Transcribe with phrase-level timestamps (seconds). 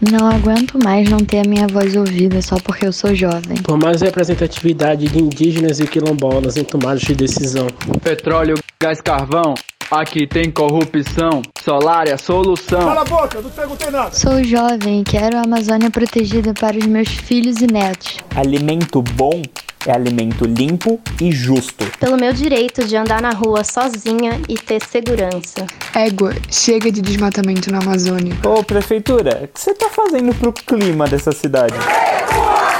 [0.00, 3.56] Não aguento mais não ter a minha voz ouvida só porque eu sou jovem.
[3.62, 7.66] Por mais representatividade de indígenas e quilombolas em tomadas de decisão.
[8.02, 9.54] Petróleo, gás, carvão.
[9.90, 11.42] Aqui tem corrupção.
[11.62, 12.80] Solar é a solução.
[12.80, 14.12] Cala a boca, não perguntei nada.
[14.12, 18.18] Sou jovem e quero a Amazônia protegida para os meus filhos e netos.
[18.34, 19.42] Alimento bom
[19.86, 21.84] é alimento limpo e justo.
[22.00, 25.64] Pelo meu direito de andar na rua sozinha e ter segurança.
[25.94, 28.34] Égua, chega de desmatamento na Amazônia.
[28.44, 31.74] Ô, prefeitura, o que você tá fazendo pro clima dessa cidade?
[31.74, 32.75] Menos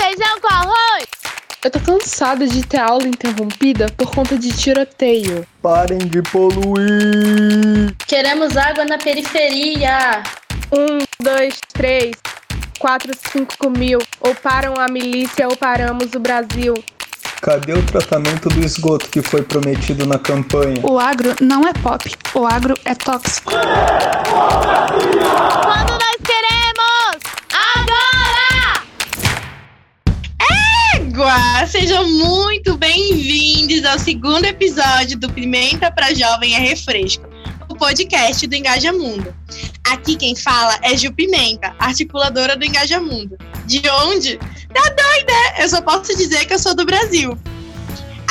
[0.00, 1.04] feijão com arroz.
[1.62, 5.46] Eu tô cansada de ter aula interrompida por conta de tiroteio.
[5.62, 7.94] Parem de poluir!
[8.06, 10.22] Queremos água na periferia!
[10.72, 12.12] Um, dois, três,
[12.78, 13.98] quatro, cinco mil.
[14.20, 16.82] Ou param a milícia ou paramos o Brasil.
[17.42, 20.80] Cadê o tratamento do esgoto que foi prometido na campanha?
[20.82, 23.52] O agro não é pop, o agro é tóxico.
[25.62, 26.16] Quando nós
[31.68, 37.28] Sejam muito bem-vindos ao segundo episódio do Pimenta para Jovem é Refresco,
[37.68, 39.34] o podcast do Engaja Mundo.
[39.86, 43.36] Aqui quem fala é Gil Pimenta, articuladora do Engaja Mundo.
[43.66, 44.38] De onde?
[44.72, 45.62] Tá doida?
[45.62, 47.36] Eu só posso dizer que eu sou do Brasil.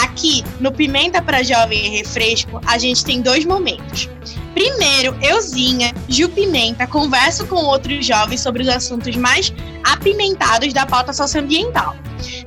[0.02, 4.09] Aqui, no Pimenta para Jovem e Refresco, a gente tem dois momentos.
[4.53, 11.11] Primeiro, euzinha, Gil Pimenta, converso com outros jovens sobre os assuntos mais apimentados da pauta
[11.11, 11.95] socioambiental.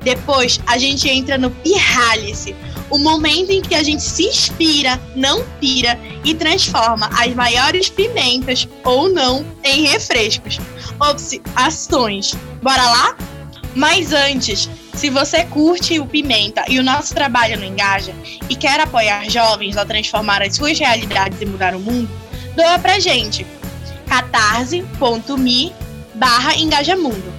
[0.03, 2.56] Depois, a gente entra no Pirralhe-se,
[2.91, 8.67] o momento em que a gente se inspira, não pira e transforma as maiores pimentas,
[8.84, 10.58] ou não, em refrescos.
[11.00, 12.34] Ops, ações.
[12.62, 13.17] Bora lá?
[13.75, 18.15] Mas antes, se você curte o Pimenta e o nosso trabalho no Engaja
[18.48, 22.11] e quer apoiar jovens a transformar as suas realidades e mudar o mundo,
[22.55, 23.47] doa pra gente.
[24.07, 25.73] catarse.me
[26.14, 27.33] barra engajamundo.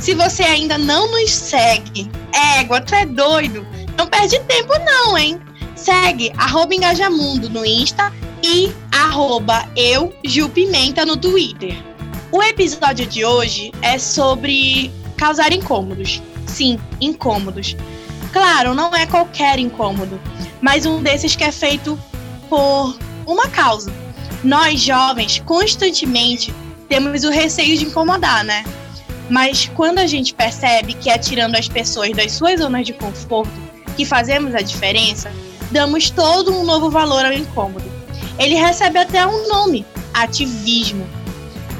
[0.00, 2.10] Se você ainda não nos segue,
[2.58, 3.66] égua, tu é doido?
[3.96, 5.40] Não perde tempo não, hein?
[5.76, 8.12] Segue arroba engajamundo no Insta
[8.42, 11.76] e arroba eu, Gil Pimenta, no Twitter.
[12.32, 16.22] O episódio de hoje é sobre causar incômodos.
[16.50, 17.76] Sim, incômodos.
[18.32, 20.20] Claro, não é qualquer incômodo,
[20.60, 21.98] mas um desses que é feito
[22.48, 22.96] por
[23.26, 23.92] uma causa.
[24.42, 26.52] Nós, jovens, constantemente
[26.88, 28.64] temos o receio de incomodar, né?
[29.28, 33.52] Mas quando a gente percebe que é tirando as pessoas das suas zonas de conforto
[33.96, 35.32] que fazemos a diferença,
[35.70, 37.90] damos todo um novo valor ao incômodo.
[38.38, 41.06] Ele recebe até um nome: ativismo.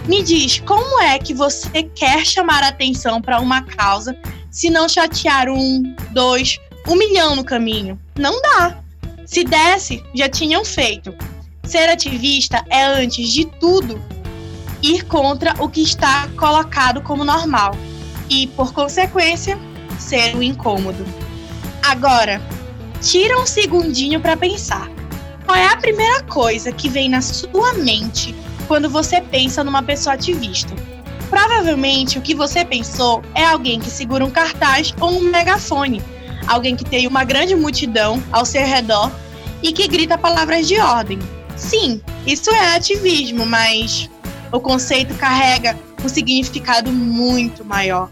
[0.06, 4.16] Me diz, como é que você quer chamar atenção para uma causa
[4.50, 7.98] se não chatear um, dois, um milhão no caminho?
[8.16, 8.78] Não dá.
[9.24, 11.14] Se desse, já tinham feito.
[11.62, 14.02] Ser ativista é, antes de tudo,
[14.82, 17.76] ir contra o que está colocado como normal
[18.28, 19.58] e, por consequência,
[19.98, 21.04] ser um incômodo.
[21.82, 22.40] Agora,
[23.00, 24.90] tira um segundinho para pensar.
[25.44, 28.34] Qual é a primeira coisa que vem na sua mente
[28.66, 30.74] quando você pensa numa pessoa ativista?
[31.30, 36.02] Provavelmente o que você pensou é alguém que segura um cartaz ou um megafone,
[36.46, 39.10] alguém que tem uma grande multidão ao seu redor
[39.62, 41.20] e que grita palavras de ordem.
[41.56, 44.10] Sim, isso é ativismo, mas
[44.50, 48.10] o conceito carrega um significado muito maior.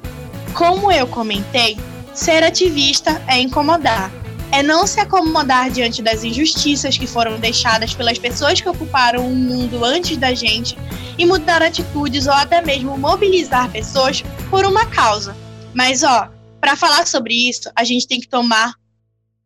[0.54, 1.76] Como eu comentei,
[2.14, 4.12] ser ativista é incomodar.
[4.50, 9.34] É não se acomodar diante das injustiças que foram deixadas pelas pessoas que ocuparam o
[9.36, 10.76] mundo antes da gente
[11.19, 15.36] e mudar atitudes ou até mesmo mobilizar pessoas por uma causa.
[15.75, 18.75] Mas ó, para falar sobre isso, a gente tem que tomar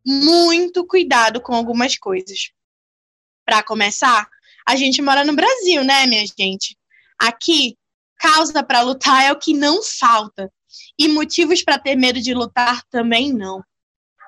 [0.06, 2.50] muito cuidado com algumas coisas.
[3.44, 4.28] Para começar,
[4.66, 6.76] a gente mora no Brasil, né, minha gente?
[7.18, 7.76] Aqui,
[8.18, 10.50] causa para lutar é o que não falta.
[10.98, 13.62] E motivos para ter medo de lutar também não.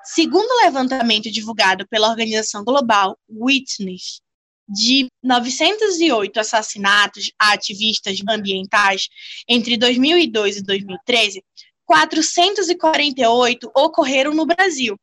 [0.05, 4.21] Segundo o levantamento divulgado pela organização global Witness,
[4.67, 9.07] de 908 assassinatos a ativistas ambientais
[9.47, 11.43] entre 2002 e 2013,
[11.85, 14.95] 448 ocorreram no Brasil.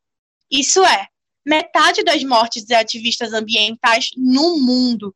[0.49, 1.07] Isso é,
[1.45, 5.13] metade das mortes de ativistas ambientais no mundo.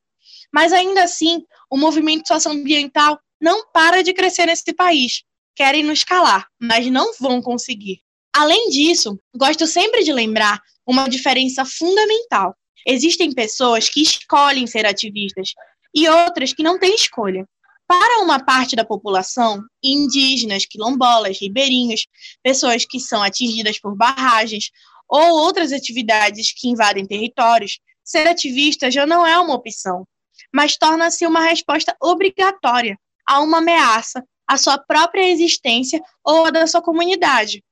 [0.54, 5.24] Mas ainda assim, o movimento socioambiental não para de crescer nesse país.
[5.56, 8.02] Querem nos calar, mas não vão conseguir.
[8.36, 12.56] Além disso, gosto sempre de lembrar uma diferença fundamental.
[12.86, 15.50] Existem pessoas que escolhem ser ativistas
[15.94, 17.46] e outras que não têm escolha.
[17.88, 22.06] Para uma parte da população, indígenas, quilombolas, ribeirinhos,
[22.44, 24.72] pessoas que são atingidas por barragens
[25.08, 30.06] ou outras atividades que invadem territórios, ser ativista já não é uma opção,
[30.54, 36.66] mas torna-se uma resposta obrigatória a uma ameaça à sua própria existência ou à da
[36.68, 37.64] sua comunidade.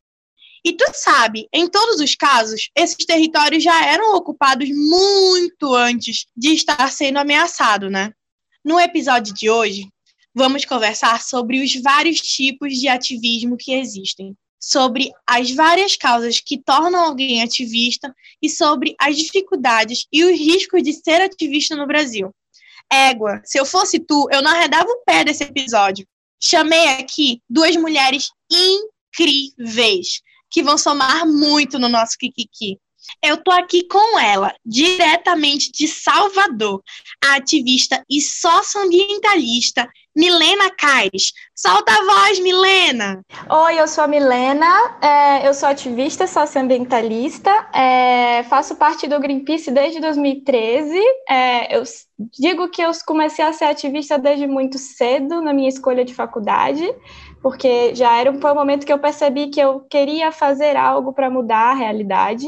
[0.65, 6.55] E tu sabe, em todos os casos, esses territórios já eram ocupados muito antes de
[6.55, 8.11] estar sendo ameaçado, né?
[8.63, 9.87] No episódio de hoje,
[10.33, 16.57] vamos conversar sobre os vários tipos de ativismo que existem, sobre as várias causas que
[16.57, 18.11] tornam alguém ativista
[18.41, 22.31] e sobre as dificuldades e os riscos de ser ativista no Brasil.
[22.91, 26.07] Égua, se eu fosse tu, eu não arredava o pé desse episódio.
[26.41, 32.79] Chamei aqui duas mulheres incríveis que vão somar muito no nosso Kikiki.
[33.21, 36.81] Eu tô aqui com ela, diretamente de Salvador,
[37.23, 41.33] a ativista e socioambientalista Milena Caires.
[41.53, 43.21] Solta a voz, Milena!
[43.49, 49.71] Oi, eu sou a Milena, é, eu sou ativista socioambientalista, é, faço parte do Greenpeace
[49.71, 50.97] desde 2013.
[51.29, 51.83] É, eu
[52.39, 56.89] digo que eu comecei a ser ativista desde muito cedo na minha escolha de faculdade,
[57.45, 61.29] porque já era foi um momento que eu percebi que eu queria fazer algo para
[61.29, 62.47] mudar a realidade.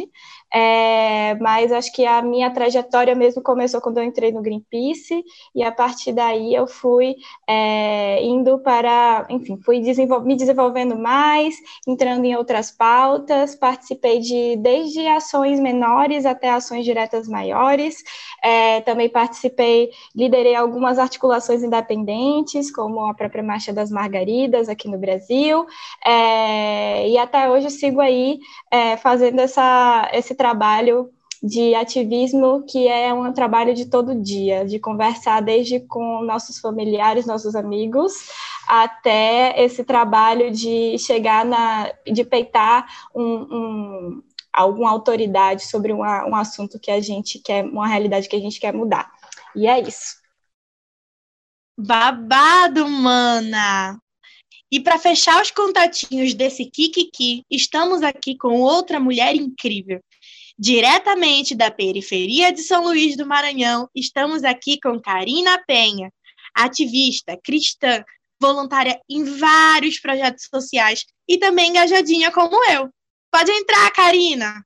[0.53, 5.23] É, mas acho que a minha trajetória mesmo começou quando eu entrei no Greenpeace,
[5.53, 7.15] e a partir daí eu fui
[7.47, 11.55] é, indo para, enfim, fui desenvol me desenvolvendo mais,
[11.87, 18.03] entrando em outras pautas, participei de desde ações menores até ações diretas maiores,
[18.41, 24.97] é, também participei, liderei algumas articulações independentes, como a própria Marcha das Margaridas aqui no
[24.97, 25.65] Brasil,
[26.05, 28.39] é, e até hoje sigo aí
[28.71, 31.11] é, fazendo essa, esse trabalho
[31.41, 37.25] de ativismo que é um trabalho de todo dia, de conversar desde com nossos familiares,
[37.25, 38.13] nossos amigos,
[38.67, 46.35] até esse trabalho de chegar na, de peitar um, um, alguma autoridade sobre uma, um
[46.35, 49.11] assunto que a gente quer, uma realidade que a gente quer mudar.
[49.55, 50.17] E é isso.
[51.79, 53.99] Babado, mana!
[54.69, 60.01] E para fechar os contatinhos desse Kikiki, estamos aqui com outra mulher incrível.
[60.59, 66.11] Diretamente da periferia de São Luís do Maranhão, estamos aqui com Karina Penha,
[66.55, 68.03] ativista, cristã,
[68.41, 72.89] voluntária em vários projetos sociais e também engajadinha como eu.
[73.31, 74.63] Pode entrar, Karina.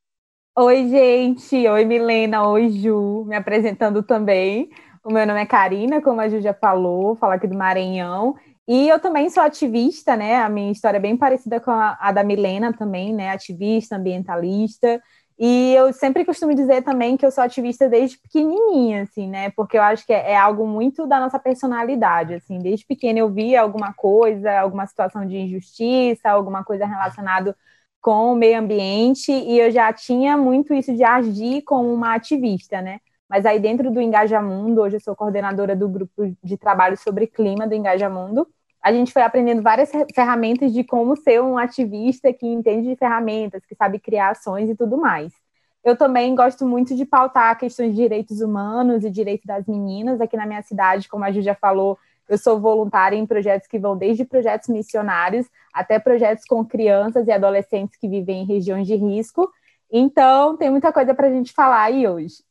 [0.58, 1.68] Oi, gente.
[1.68, 2.48] Oi, Milena.
[2.48, 3.26] Oi, Ju.
[3.26, 4.70] Me apresentando também.
[5.04, 8.36] O meu nome é Karina, como a Ju já falou, falo aqui do Maranhão.
[8.68, 10.38] E eu também sou ativista, né?
[10.38, 13.30] A minha história é bem parecida com a, a da Milena também, né?
[13.32, 15.02] Ativista, ambientalista.
[15.44, 19.50] E eu sempre costumo dizer também que eu sou ativista desde pequenininha, assim, né?
[19.52, 22.60] Porque eu acho que é, é, algo muito da nossa personalidade, assim.
[22.60, 27.58] Desde pequena eu via alguma coisa, alguma situação de injustiça, alguma coisa relacionada
[28.00, 32.80] com o meio ambiente e eu já tinha muito isso de agir como uma ativista,
[32.82, 33.00] né?
[33.28, 37.68] Mas aí dentro do Engajamundo, hoje eu sou coordenadora do grupo de trabalho sobre clima
[37.68, 38.48] do Engajamundo,
[38.82, 43.64] a gente foi aprendendo várias ferramentas de como ser um ativista que entende de ferramentas,
[43.66, 45.32] que sabe criar ações e tudo mais.
[45.84, 50.36] Eu também gosto muito de pautar questões de direitos humanos e direitos das meninas aqui
[50.36, 51.98] na minha cidade, como a Ju já falou,
[52.28, 57.32] eu sou voluntária em projetos que vão desde projetos missionários até projetos com crianças e
[57.32, 59.52] adolescentes que vivem em regiões de risco.
[59.92, 62.44] Então, tem muita coisa para a gente falar aí hoje.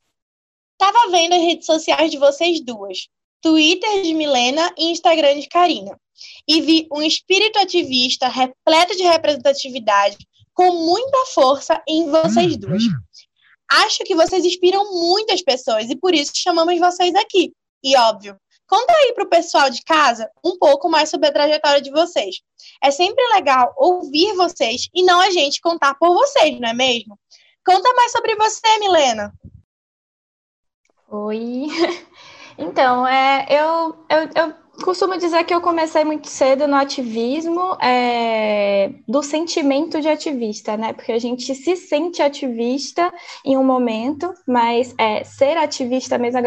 [0.77, 3.09] Tava vendo as redes sociais de vocês duas,
[3.41, 5.99] Twitter de Milena e Instagram de Karina
[6.47, 10.17] e vi um espírito ativista repleto de representatividade,
[10.53, 12.83] com muita força em vocês duas.
[13.71, 17.53] Acho que vocês inspiram muitas pessoas e por isso chamamos vocês aqui.
[17.83, 18.37] E óbvio,
[18.69, 22.41] conta aí para o pessoal de casa um pouco mais sobre a trajetória de vocês.
[22.83, 27.19] É sempre legal ouvir vocês e não a gente contar por vocês, não é mesmo?
[27.65, 29.33] Conta mais sobre você, Milena.
[31.09, 31.67] Oi.
[32.63, 38.91] Então, é, eu, eu, eu costumo dizer que eu comecei muito cedo no ativismo, é,
[39.07, 40.93] do sentimento de ativista, né?
[40.93, 43.13] Porque a gente se sente ativista
[43.45, 46.41] em um momento, mas é, ser ativista mesmo,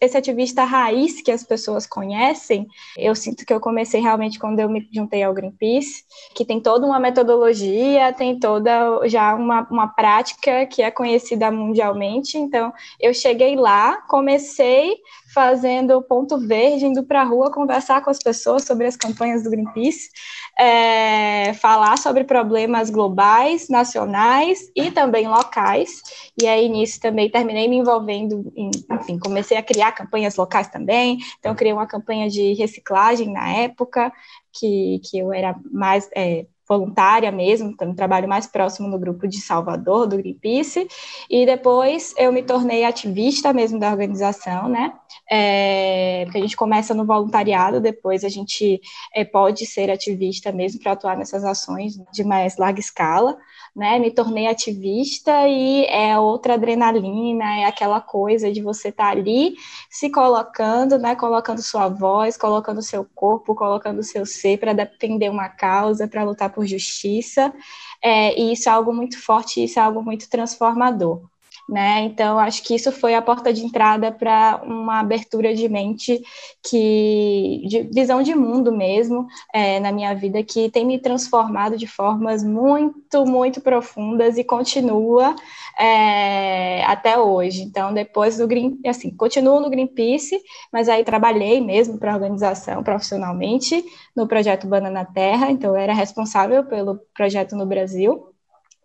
[0.00, 4.68] esse ativista raiz que as pessoas conhecem, eu sinto que eu comecei realmente quando eu
[4.68, 10.66] me juntei ao Greenpeace, que tem toda uma metodologia, tem toda já uma, uma prática
[10.66, 12.38] que é conhecida mundialmente.
[12.38, 14.96] Então, eu cheguei lá, comecei
[15.32, 19.50] fazendo ponto verde, indo para a rua conversar com as pessoas sobre as campanhas do
[19.50, 20.10] Greenpeace,
[20.58, 26.02] é, falar sobre problemas globais, nacionais e também locais.
[26.40, 31.18] E aí, nisso, também terminei me envolvendo, em, enfim, comecei a criar campanhas locais também.
[31.38, 34.12] Então, criei uma campanha de reciclagem na época,
[34.52, 36.08] que, que eu era mais.
[36.14, 40.88] É, voluntária mesmo, então trabalho mais próximo no grupo de Salvador, do Greenpeace,
[41.28, 44.92] e depois eu me tornei ativista mesmo da organização, né,
[45.34, 48.78] é, porque a gente começa no voluntariado, depois a gente
[49.14, 53.38] é, pode ser ativista mesmo para atuar nessas ações de mais larga escala,
[53.74, 59.10] né, me tornei ativista e é outra adrenalina, é aquela coisa de você estar tá
[59.10, 59.54] ali
[59.88, 65.48] se colocando, né, colocando sua voz, colocando seu corpo, colocando seu ser para defender uma
[65.48, 67.54] causa, para lutar por justiça,
[68.02, 71.31] é, e isso é algo muito forte, isso é algo muito transformador
[71.68, 72.02] né?
[72.02, 76.20] Então, acho que isso foi a porta de entrada para uma abertura de mente
[76.62, 81.86] que, de visão de mundo mesmo, é, na minha vida, que tem me transformado de
[81.86, 85.34] formas muito, muito profundas e continua
[85.78, 87.62] é, até hoje.
[87.62, 90.38] Então, depois do Green, assim, continuo no Greenpeace,
[90.72, 95.92] mas aí trabalhei mesmo para a organização profissionalmente no projeto Banana Terra, então eu era
[95.92, 98.31] responsável pelo projeto no Brasil.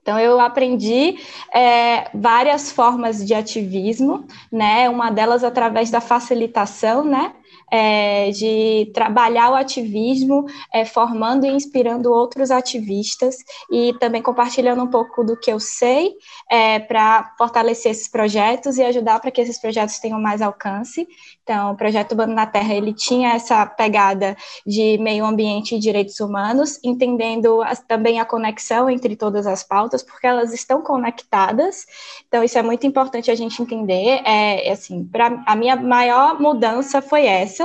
[0.08, 1.18] Então, eu aprendi
[1.54, 4.90] é, várias formas de ativismo, né?
[4.90, 7.34] Uma delas através da facilitação, né?
[7.72, 13.36] É, de trabalhar o ativismo, é, formando e inspirando outros ativistas
[13.72, 16.14] e também compartilhando um pouco do que eu sei
[16.50, 21.08] é, para fortalecer esses projetos e ajudar para que esses projetos tenham mais alcance.
[21.44, 26.20] Então, o projeto Bando na Terra ele tinha essa pegada de meio ambiente e direitos
[26.20, 31.86] humanos, entendendo as, também a conexão entre todas as pautas, porque elas estão conectadas.
[32.28, 34.22] Então, isso é muito importante a gente entender.
[34.26, 37.57] É, assim, para a minha maior mudança foi essa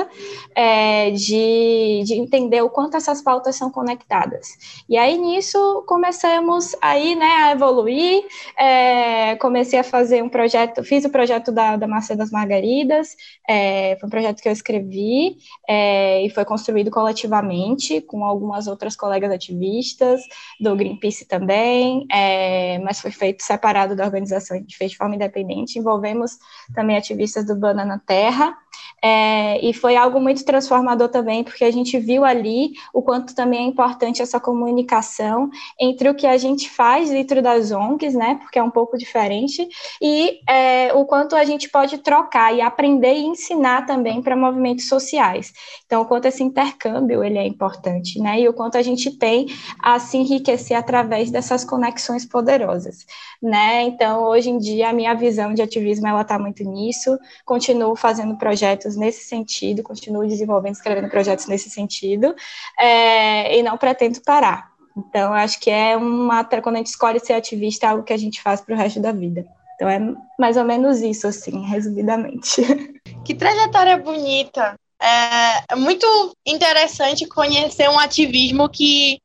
[0.55, 4.49] é, de, de entender o quanto essas pautas são conectadas.
[4.89, 8.25] E aí, nisso, começamos aí, né, a evoluir,
[8.59, 13.17] é, comecei a fazer um projeto, fiz o projeto da, da Macia das Margaridas,
[13.49, 15.37] é, foi um projeto que eu escrevi
[15.69, 20.23] é, e foi construído coletivamente com algumas outras colegas ativistas,
[20.61, 25.15] do Greenpeace também, é, mas foi feito separado da organização, a gente fez de forma
[25.15, 26.39] independente, envolvemos
[26.75, 28.57] também ativistas do Banana Terra,
[29.05, 33.61] é, e foi algo muito transformador também, porque a gente viu ali o quanto também
[33.61, 38.59] é importante essa comunicação entre o que a gente faz dentro das ONGs, né, porque
[38.59, 39.69] é um pouco diferente,
[40.01, 44.89] e é, o quanto a gente pode trocar e aprender e ensinar também para movimentos
[44.89, 45.53] sociais.
[45.85, 49.47] Então, o quanto esse intercâmbio ele é importante, né, e o quanto a gente tem
[49.83, 53.05] a se enriquecer através dessas conexões poderosas,
[53.43, 53.83] né.
[53.83, 57.19] Então, hoje em dia, a minha visão de ativismo ela está muito nisso.
[57.45, 62.35] Continuo fazendo projetos nesse sentido, continuo desenvolvendo, escrevendo projetos nesse sentido,
[62.79, 64.73] é, e não pretendo parar.
[64.97, 66.45] Então, acho que é uma.
[66.45, 69.01] Quando a gente escolhe ser ativista, é algo que a gente faz para o resto
[69.01, 69.47] da vida.
[69.75, 69.99] Então, é
[70.39, 72.63] mais ou menos isso, assim, resumidamente.
[73.25, 74.75] Que trajetória bonita!
[75.01, 76.07] É muito
[76.45, 79.21] interessante conhecer um ativismo que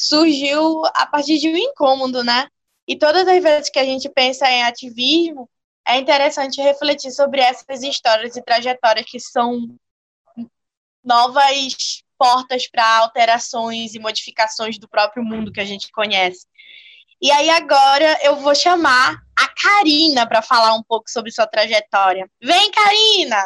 [0.00, 2.48] surgiu a partir de um incômodo, né?
[2.88, 5.48] E todas as vezes que a gente pensa em ativismo,
[5.86, 9.68] é interessante refletir sobre essas histórias e trajetórias que são
[11.02, 16.46] novas portas para alterações e modificações do próprio mundo que a gente conhece.
[17.20, 22.30] E aí agora eu vou chamar a Karina para falar um pouco sobre sua trajetória.
[22.42, 23.42] Vem, Karina!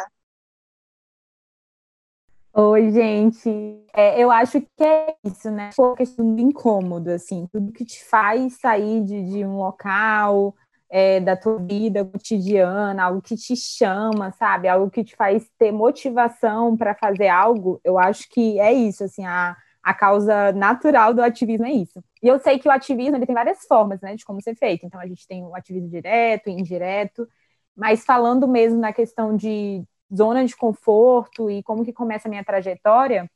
[2.57, 3.49] Oi, gente.
[3.93, 5.71] É, eu acho que é isso, né?
[5.73, 10.55] Foi questão do incômodo, assim, tudo que te faz sair de, de um local,
[10.95, 14.69] é, da tua vida cotidiana, algo que te chama, sabe?
[14.69, 19.25] Algo que te faz ter motivação para fazer algo, eu acho que é isso, assim,
[19.25, 22.01] a, a causa natural do ativismo é isso.
[22.23, 24.85] E eu sei que o ativismo ele tem várias formas, né, de como ser feito.
[24.85, 27.27] Então a gente tem o ativismo direto, indireto,
[27.75, 29.83] mas falando mesmo na questão de
[30.15, 33.29] zona de conforto e como que começa a minha trajetória,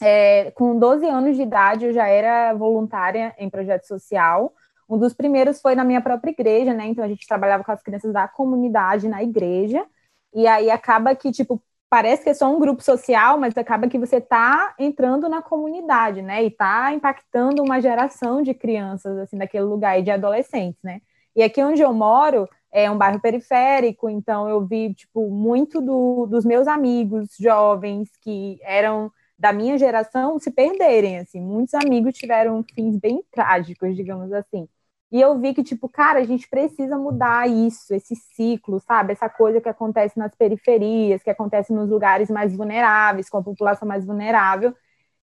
[0.00, 4.54] é, com 12 anos de idade eu já era voluntária em projeto social,
[4.92, 6.86] um dos primeiros foi na minha própria igreja, né?
[6.86, 9.86] Então a gente trabalhava com as crianças da comunidade na igreja.
[10.34, 13.98] E aí acaba que, tipo, parece que é só um grupo social, mas acaba que
[13.98, 16.44] você está entrando na comunidade, né?
[16.44, 21.00] E está impactando uma geração de crianças, assim, daquele lugar e de adolescentes, né?
[21.34, 26.26] E aqui onde eu moro é um bairro periférico, então eu vi, tipo, muito do,
[26.26, 31.40] dos meus amigos jovens que eram da minha geração se perderem, assim.
[31.40, 34.68] Muitos amigos tiveram fins bem trágicos, digamos assim.
[35.12, 39.12] E eu vi que, tipo, cara, a gente precisa mudar isso, esse ciclo, sabe?
[39.12, 43.86] Essa coisa que acontece nas periferias, que acontece nos lugares mais vulneráveis, com a população
[43.86, 44.74] mais vulnerável.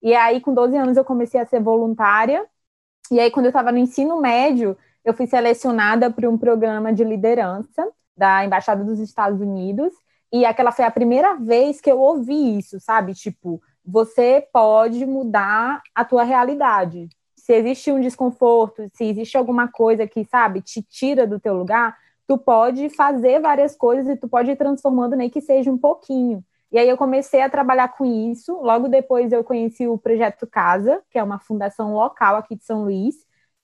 [0.02, 2.44] E aí, com 12 anos, eu comecei a ser voluntária.
[3.12, 7.04] E aí, quando eu estava no ensino médio, eu fui selecionada para um programa de
[7.04, 9.92] liderança da Embaixada dos Estados Unidos.
[10.32, 13.14] E aquela foi a primeira vez que eu ouvi isso, sabe?
[13.14, 17.08] Tipo, você pode mudar a tua realidade
[17.46, 21.96] se existe um desconforto, se existe alguma coisa que, sabe, te tira do teu lugar,
[22.26, 26.44] tu pode fazer várias coisas e tu pode ir transformando nem que seja um pouquinho.
[26.72, 28.52] E aí eu comecei a trabalhar com isso.
[28.60, 32.82] Logo depois eu conheci o Projeto Casa, que é uma fundação local aqui de São
[32.82, 33.14] Luís,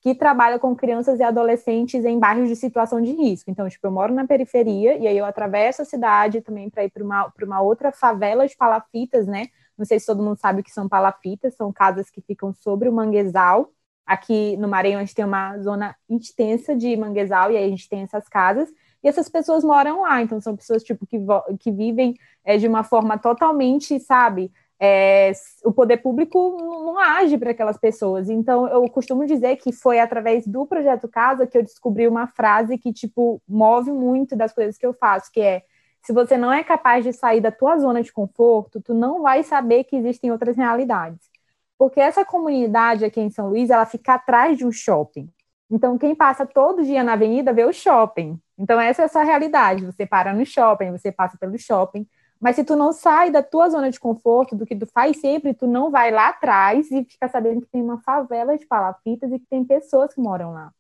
[0.01, 3.51] que trabalha com crianças e adolescentes em bairros de situação de risco.
[3.51, 6.91] Então, tipo, eu moro na periferia e aí eu atravesso a cidade também para ir
[6.91, 9.49] para uma, uma outra favela de palafitas, né?
[9.77, 12.89] Não sei se todo mundo sabe o que são palafitas, são casas que ficam sobre
[12.89, 13.71] o manguezal.
[14.07, 17.89] Aqui no Maranhão a gente tem uma zona extensa de manguezal e aí a gente
[17.89, 18.69] tem essas casas
[19.03, 21.19] e essas pessoas moram lá, então são pessoas tipo que,
[21.59, 24.53] que vivem é, de uma forma totalmente, sabe?
[24.79, 25.33] É,
[25.65, 28.29] o poder público não, age para aquelas pessoas.
[28.29, 32.79] Então eu costumo dizer que foi através do projeto Casa que eu descobri uma frase
[32.79, 35.63] que tipo move muito das coisas que eu faço, que é
[36.03, 39.43] se você não é capaz de sair da tua zona de conforto, tu não vai
[39.43, 41.31] saber que existem outras realidades.
[41.79, 45.29] Porque essa comunidade aqui em São Luís, ela fica atrás de um shopping.
[45.71, 48.39] Então, quem passa todo dia na avenida vê o shopping.
[48.59, 49.87] Então, essa é a sua realidade.
[49.87, 52.07] Você para no shopping, você passa pelo shopping.
[52.41, 55.55] Mas se tu não sai da tua zona de conforto, do que tu faz sempre,
[55.55, 59.39] tu não vai lá atrás e fica sabendo que tem uma favela de palafitas e
[59.39, 60.73] que tem pessoas que moram lá.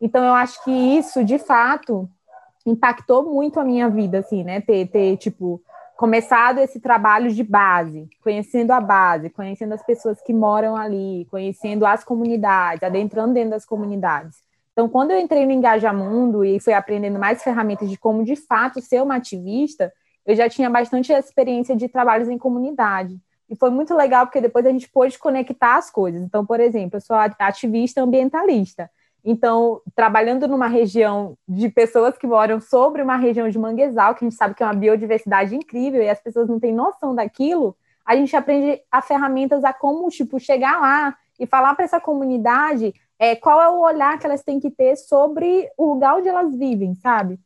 [0.00, 2.08] Então, eu acho que isso, de fato,
[2.70, 4.60] impactou muito a minha vida, assim, né?
[4.60, 5.60] Ter, ter, tipo,
[5.96, 11.84] começado esse trabalho de base, conhecendo a base, conhecendo as pessoas que moram ali, conhecendo
[11.84, 14.38] as comunidades, adentrando dentro das comunidades.
[14.72, 18.80] Então, quando eu entrei no Engajamundo e fui aprendendo mais ferramentas de como, de fato,
[18.80, 19.92] ser uma ativista,
[20.24, 23.18] eu já tinha bastante experiência de trabalhos em comunidade.
[23.50, 26.22] E foi muito legal, porque depois a gente pôde conectar as coisas.
[26.22, 28.90] Então, por exemplo, eu sou ativista ambientalista.
[29.24, 34.28] Então, trabalhando numa região de pessoas que moram sobre uma região de manguezal, que a
[34.28, 38.16] gente sabe que é uma biodiversidade incrível e as pessoas não têm noção daquilo, a
[38.16, 43.34] gente aprende a ferramentas a como, tipo, chegar lá e falar para essa comunidade é,
[43.36, 46.94] qual é o olhar que elas têm que ter sobre o lugar onde elas vivem,
[46.94, 47.38] sabe?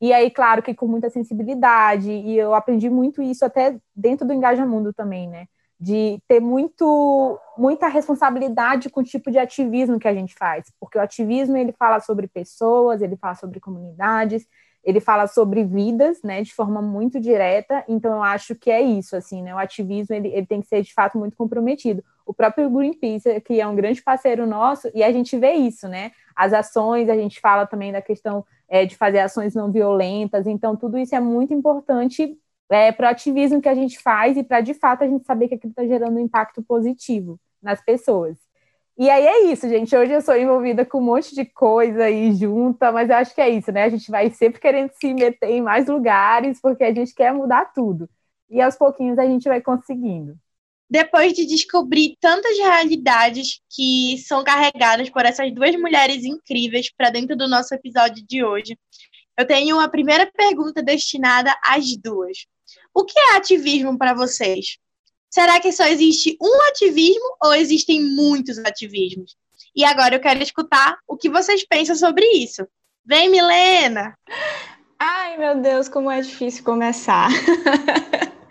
[0.00, 4.32] E aí, claro que com muita sensibilidade, e eu aprendi muito isso até dentro do
[4.32, 5.46] Engajamundo também, né?
[5.78, 10.98] De ter muito, muita responsabilidade com o tipo de ativismo que a gente faz, porque
[10.98, 14.46] o ativismo ele fala sobre pessoas, ele fala sobre comunidades,
[14.82, 19.16] ele fala sobre vidas, né, de forma muito direta, então eu acho que é isso,
[19.16, 22.04] assim, né, o ativismo ele, ele tem que ser de fato muito comprometido.
[22.24, 26.12] O próprio Greenpeace, que é um grande parceiro nosso, e a gente vê isso, né,
[26.34, 30.76] as ações, a gente fala também da questão é, de fazer ações não violentas, então
[30.76, 32.38] tudo isso é muito importante
[32.70, 35.48] é, para o ativismo que a gente faz e para de fato a gente saber
[35.48, 38.36] que aquilo está gerando um impacto positivo nas pessoas.
[38.98, 39.94] E aí é isso, gente.
[39.94, 43.40] Hoje eu sou envolvida com um monte de coisa aí junta, mas eu acho que
[43.42, 43.84] é isso, né?
[43.84, 47.72] A gente vai sempre querendo se meter em mais lugares porque a gente quer mudar
[47.74, 48.08] tudo.
[48.48, 50.36] E aos pouquinhos a gente vai conseguindo.
[50.88, 57.36] Depois de descobrir tantas realidades que são carregadas por essas duas mulheres incríveis para dentro
[57.36, 58.78] do nosso episódio de hoje,
[59.36, 62.46] eu tenho uma primeira pergunta destinada às duas.
[62.96, 64.78] O que é ativismo para vocês?
[65.28, 69.36] Será que só existe um ativismo ou existem muitos ativismos?
[69.76, 72.66] E agora eu quero escutar o que vocês pensam sobre isso.
[73.04, 74.16] Vem, Milena!
[74.98, 77.28] Ai, meu Deus, como é difícil começar.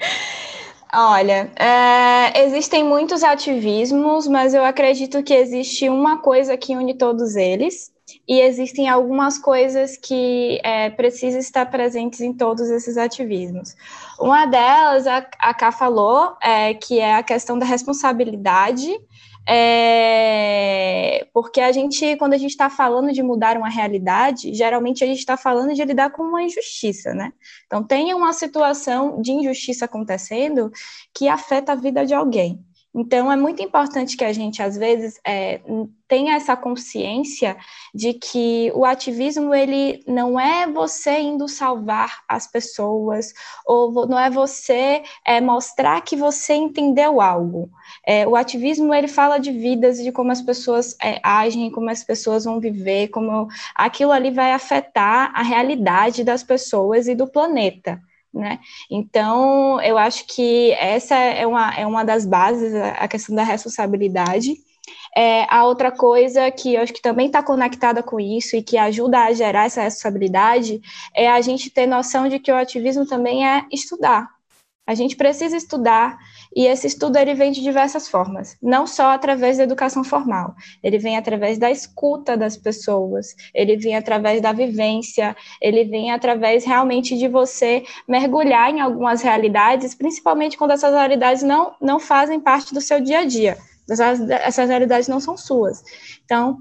[0.93, 7.36] Olha, é, existem muitos ativismos, mas eu acredito que existe uma coisa que une todos
[7.36, 7.91] eles,
[8.27, 13.75] e existem algumas coisas que é, precisam estar presentes em todos esses ativismos.
[14.19, 18.89] Uma delas, a, a Ká falou, é, que é a questão da responsabilidade,
[19.47, 25.07] é, porque a gente, quando a gente está falando de mudar uma realidade, geralmente a
[25.07, 27.31] gente está falando de lidar com uma injustiça, né?
[27.67, 30.71] Então, tem uma situação de injustiça acontecendo
[31.13, 32.65] que afeta a vida de alguém.
[32.97, 35.60] Então, é muito importante que a gente, às vezes, é,
[36.08, 37.58] tenha essa consciência
[37.93, 43.34] de que o ativismo, ele não é você indo salvar as pessoas,
[43.65, 47.69] ou não é você é, mostrar que você entendeu algo.
[48.08, 52.01] É, o ativismo, ele fala de vidas, de como as pessoas é, agem, como as
[52.01, 58.01] pessoas vão viver, como aquilo ali vai afetar a realidade das pessoas e do planeta
[58.35, 58.59] né?
[58.91, 64.53] Então, eu acho que essa é uma, é uma das bases, a questão da responsabilidade.
[65.17, 68.77] É, a outra coisa que eu acho que também está conectada com isso e que
[68.77, 70.81] ajuda a gerar essa responsabilidade
[71.15, 74.34] é a gente ter noção de que o ativismo também é estudar.
[74.87, 76.17] A gente precisa estudar
[76.55, 80.53] e esse estudo ele vem de diversas formas, não só através da educação formal.
[80.83, 86.63] Ele vem através da escuta das pessoas, ele vem através da vivência, ele vem através
[86.63, 92.73] realmente de você mergulhar em algumas realidades, principalmente quando essas realidades não, não fazem parte
[92.73, 93.57] do seu dia a dia.
[93.89, 95.83] Essas, essas realidades não são suas.
[96.23, 96.59] Então,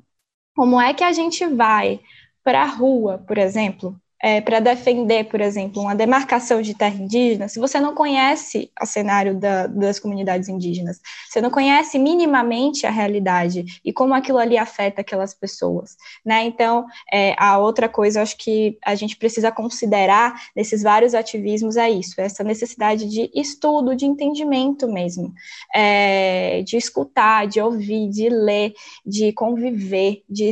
[0.55, 2.01] como é que a gente vai
[2.43, 7.47] para a rua, por exemplo, é, para defender, por exemplo, uma demarcação de terra indígena,
[7.47, 12.91] se você não conhece o cenário da, das comunidades indígenas, você não conhece minimamente a
[12.91, 16.43] realidade e como aquilo ali afeta aquelas pessoas, né?
[16.45, 21.91] Então, é, a outra coisa, acho que a gente precisa considerar nesses vários ativismos é
[21.91, 25.35] isso, essa necessidade de estudo, de entendimento mesmo,
[25.75, 28.73] é, de escutar, de ouvir, de ler,
[29.05, 30.51] de conviver, de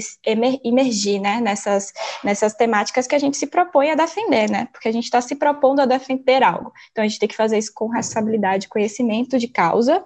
[0.63, 1.41] emergir, né?
[1.41, 1.91] Nessas,
[2.23, 3.47] nessas temáticas que a gente se
[3.91, 4.69] a defender, né?
[4.73, 6.73] Porque a gente está se propondo a defender algo.
[6.91, 10.05] Então a gente tem que fazer isso com responsabilidade, conhecimento de causa.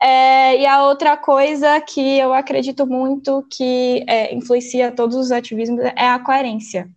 [0.00, 5.80] É, e a outra coisa que eu acredito muito que é, influencia todos os ativismos
[5.80, 6.88] é a coerência.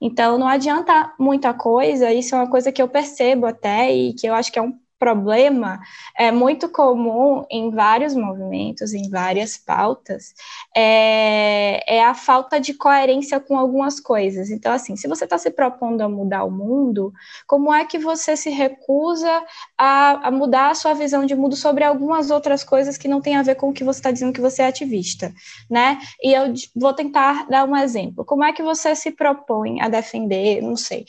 [0.00, 4.26] Então não adianta muita coisa, isso é uma coisa que eu percebo até e que
[4.26, 5.80] eu acho que é um problema
[6.16, 10.34] é muito comum em vários movimentos, em várias pautas,
[10.76, 14.50] é, é a falta de coerência com algumas coisas.
[14.50, 17.12] Então, assim, se você está se propondo a mudar o mundo,
[17.46, 19.42] como é que você se recusa
[19.76, 23.36] a, a, mudar a sua visão de mundo sobre algumas outras coisas que não tem
[23.36, 25.32] a ver com o que você está dizendo que você é ativista,
[25.70, 25.98] né?
[26.22, 28.24] E eu vou tentar dar um exemplo.
[28.24, 31.06] Como é que você se propõe a defender, não sei,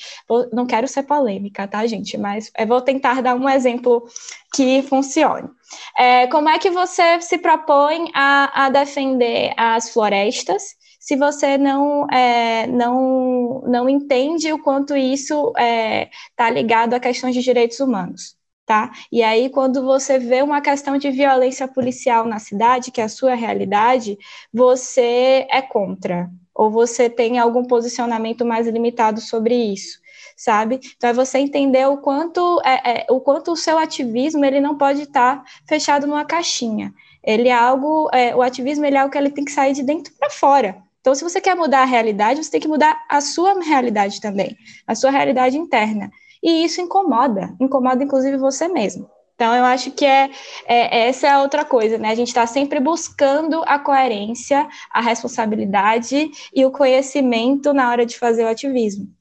[0.54, 2.18] não quero ser polêmica, tá, gente?
[2.18, 4.06] Mas eu vou tentar dar um exemplo exemplo
[4.54, 5.50] que funcione.
[5.98, 12.06] É, como é que você se propõe a, a defender as florestas se você não,
[12.12, 17.80] é, não, não entende o quanto isso está é, tá ligado a questões de direitos
[17.80, 18.38] humanos?
[18.66, 18.92] Tá?
[19.12, 23.10] E aí, quando você vê uma questão de violência policial na cidade, que é a
[23.10, 24.16] sua realidade,
[24.54, 30.00] você é contra, ou você tem algum posicionamento mais limitado sobre isso
[30.40, 30.80] sabe?
[30.96, 34.78] Então é você entender o quanto é, é o quanto o seu ativismo ele não
[34.78, 36.94] pode estar fechado numa caixinha.
[37.22, 39.84] Ele é algo, é, o ativismo ele é algo que ele tem que sair de
[39.84, 40.78] dentro para fora.
[41.02, 44.56] Então, se você quer mudar a realidade, você tem que mudar a sua realidade também,
[44.88, 46.10] a sua realidade interna.
[46.42, 49.10] E isso incomoda, incomoda inclusive você mesmo.
[49.36, 50.30] Então, eu acho que é,
[50.66, 52.12] é essa é outra coisa, né?
[52.12, 58.18] A gente está sempre buscando a coerência, a responsabilidade e o conhecimento na hora de
[58.18, 59.19] fazer o ativismo.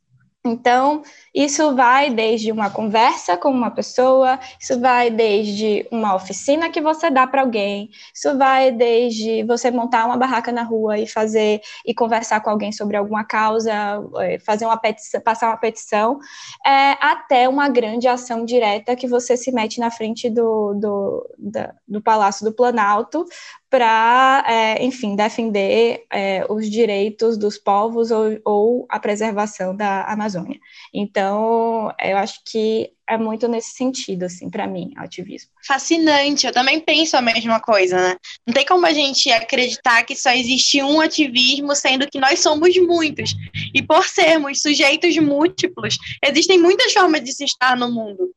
[0.50, 1.02] Então,
[1.38, 7.08] isso vai desde uma conversa com uma pessoa, isso vai desde uma oficina que você
[7.10, 11.94] dá para alguém, isso vai desde você montar uma barraca na rua e fazer e
[11.94, 13.72] conversar com alguém sobre alguma causa,
[14.18, 16.18] é, fazer uma petição, passar uma petição,
[16.66, 21.72] é, até uma grande ação direta que você se mete na frente do, do, da,
[21.86, 23.24] do Palácio do Planalto
[23.70, 30.58] para, é, enfim, defender é, os direitos dos povos ou, ou a preservação da Amazônia.
[30.92, 35.50] Então, então, eu acho que é muito nesse sentido, assim, para mim, ativismo.
[35.66, 38.16] Fascinante, eu também penso a mesma coisa, né?
[38.46, 42.74] Não tem como a gente acreditar que só existe um ativismo, sendo que nós somos
[42.78, 43.34] muitos.
[43.74, 48.30] E por sermos sujeitos múltiplos, existem muitas formas de se estar no mundo.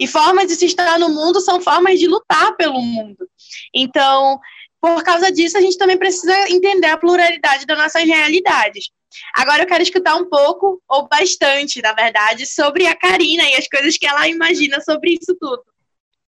[0.00, 3.28] E formas de se estar no mundo são formas de lutar pelo mundo.
[3.74, 4.40] Então,
[4.80, 8.90] por causa disso, a gente também precisa entender a pluralidade das nossas realidades.
[9.34, 13.66] Agora eu quero escutar um pouco, ou bastante, na verdade, sobre a Karina e as
[13.68, 15.62] coisas que ela imagina sobre isso tudo.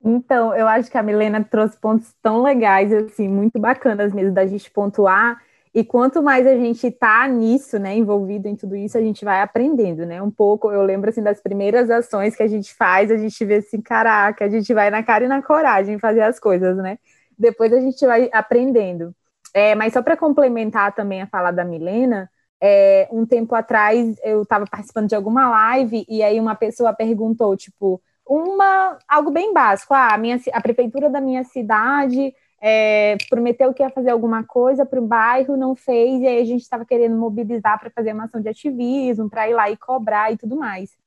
[0.03, 4.45] Então, eu acho que a Milena trouxe pontos tão legais, assim, muito bacanas mesmo da
[4.45, 5.41] gente pontuar.
[5.73, 9.41] E quanto mais a gente tá nisso, né, envolvido em tudo isso, a gente vai
[9.41, 10.21] aprendendo, né?
[10.21, 13.55] Um pouco, eu lembro assim das primeiras ações que a gente faz, a gente vê
[13.55, 16.97] assim, caraca, a gente vai na cara e na coragem fazer as coisas, né?
[17.37, 19.13] Depois a gente vai aprendendo.
[19.53, 22.29] É, mas só para complementar também a fala da Milena,
[22.61, 27.55] é, um tempo atrás eu estava participando de alguma live e aí uma pessoa perguntou,
[27.55, 33.73] tipo, uma algo bem básico, ah, a, minha, a prefeitura da minha cidade é, prometeu
[33.73, 36.85] que ia fazer alguma coisa para o bairro, não fez, e aí a gente estava
[36.85, 40.55] querendo mobilizar para fazer uma ação de ativismo, para ir lá e cobrar e tudo
[40.55, 40.97] mais.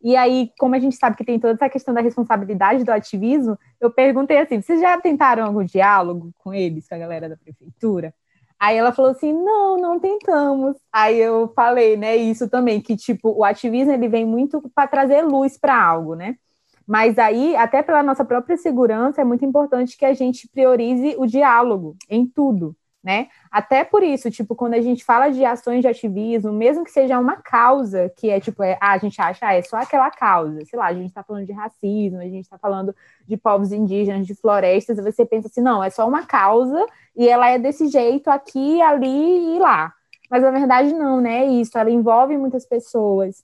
[0.00, 3.58] E aí, como a gente sabe que tem toda essa questão da responsabilidade do ativismo,
[3.80, 8.14] eu perguntei assim: vocês já tentaram algum diálogo com eles, com a galera da prefeitura?
[8.58, 10.76] Aí ela falou assim: não, não tentamos.
[10.92, 15.22] Aí eu falei, né, isso também, que tipo, o ativismo ele vem muito para trazer
[15.22, 16.36] luz para algo, né?
[16.86, 21.26] Mas aí, até pela nossa própria segurança, é muito importante que a gente priorize o
[21.26, 23.28] diálogo em tudo, né?
[23.50, 27.18] Até por isso, tipo, quando a gente fala de ações de ativismo, mesmo que seja
[27.18, 30.64] uma causa, que é tipo, é, ah, a gente acha, ah, é só aquela causa,
[30.64, 32.94] sei lá, a gente está falando de racismo, a gente está falando
[33.26, 36.84] de povos indígenas, de florestas, e você pensa assim, não, é só uma causa
[37.16, 39.92] e ela é desse jeito aqui, ali e lá.
[40.30, 41.44] Mas na verdade não, né?
[41.44, 43.42] É isso, ela envolve muitas pessoas,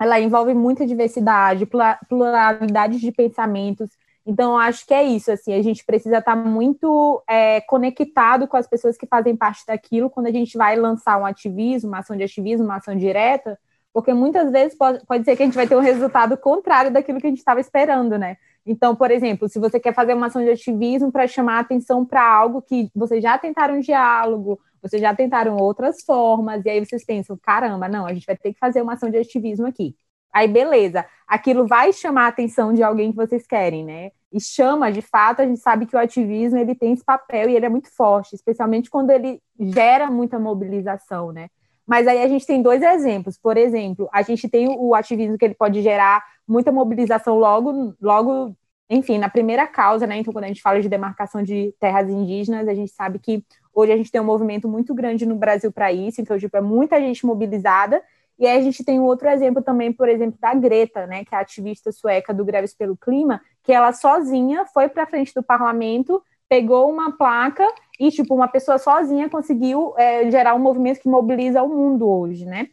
[0.00, 1.66] ela envolve muita diversidade,
[2.08, 3.90] pluralidade de pensamentos.
[4.30, 8.64] Então, acho que é isso, assim, a gente precisa estar muito é, conectado com as
[8.64, 12.22] pessoas que fazem parte daquilo quando a gente vai lançar um ativismo, uma ação de
[12.22, 13.58] ativismo, uma ação direta,
[13.92, 17.20] porque muitas vezes pode, pode ser que a gente vai ter um resultado contrário daquilo
[17.20, 18.36] que a gente estava esperando, né?
[18.64, 22.24] Então, por exemplo, se você quer fazer uma ação de ativismo para chamar atenção para
[22.24, 27.36] algo que vocês já tentaram diálogo, vocês já tentaram outras formas, e aí vocês pensam,
[27.36, 29.96] caramba, não, a gente vai ter que fazer uma ação de ativismo aqui.
[30.32, 34.12] Aí, beleza, aquilo vai chamar a atenção de alguém que vocês querem, né?
[34.32, 37.56] E chama, de fato, a gente sabe que o ativismo ele tem esse papel e
[37.56, 41.48] ele é muito forte, especialmente quando ele gera muita mobilização, né?
[41.86, 43.36] Mas aí a gente tem dois exemplos.
[43.36, 48.54] Por exemplo, a gente tem o ativismo que ele pode gerar muita mobilização logo, logo,
[48.88, 50.18] enfim, na primeira causa, né?
[50.18, 53.92] Então, quando a gente fala de demarcação de terras indígenas, a gente sabe que Hoje
[53.92, 57.00] a gente tem um movimento muito grande no Brasil para isso, então, tipo, é muita
[57.00, 58.02] gente mobilizada.
[58.38, 61.38] E aí a gente tem outro exemplo também, por exemplo, da Greta, né, que é
[61.38, 66.22] a ativista sueca do Greves pelo Clima, que ela sozinha foi para frente do parlamento,
[66.48, 67.66] pegou uma placa
[67.98, 72.44] e, tipo, uma pessoa sozinha conseguiu é, gerar um movimento que mobiliza o mundo hoje,
[72.44, 72.68] né?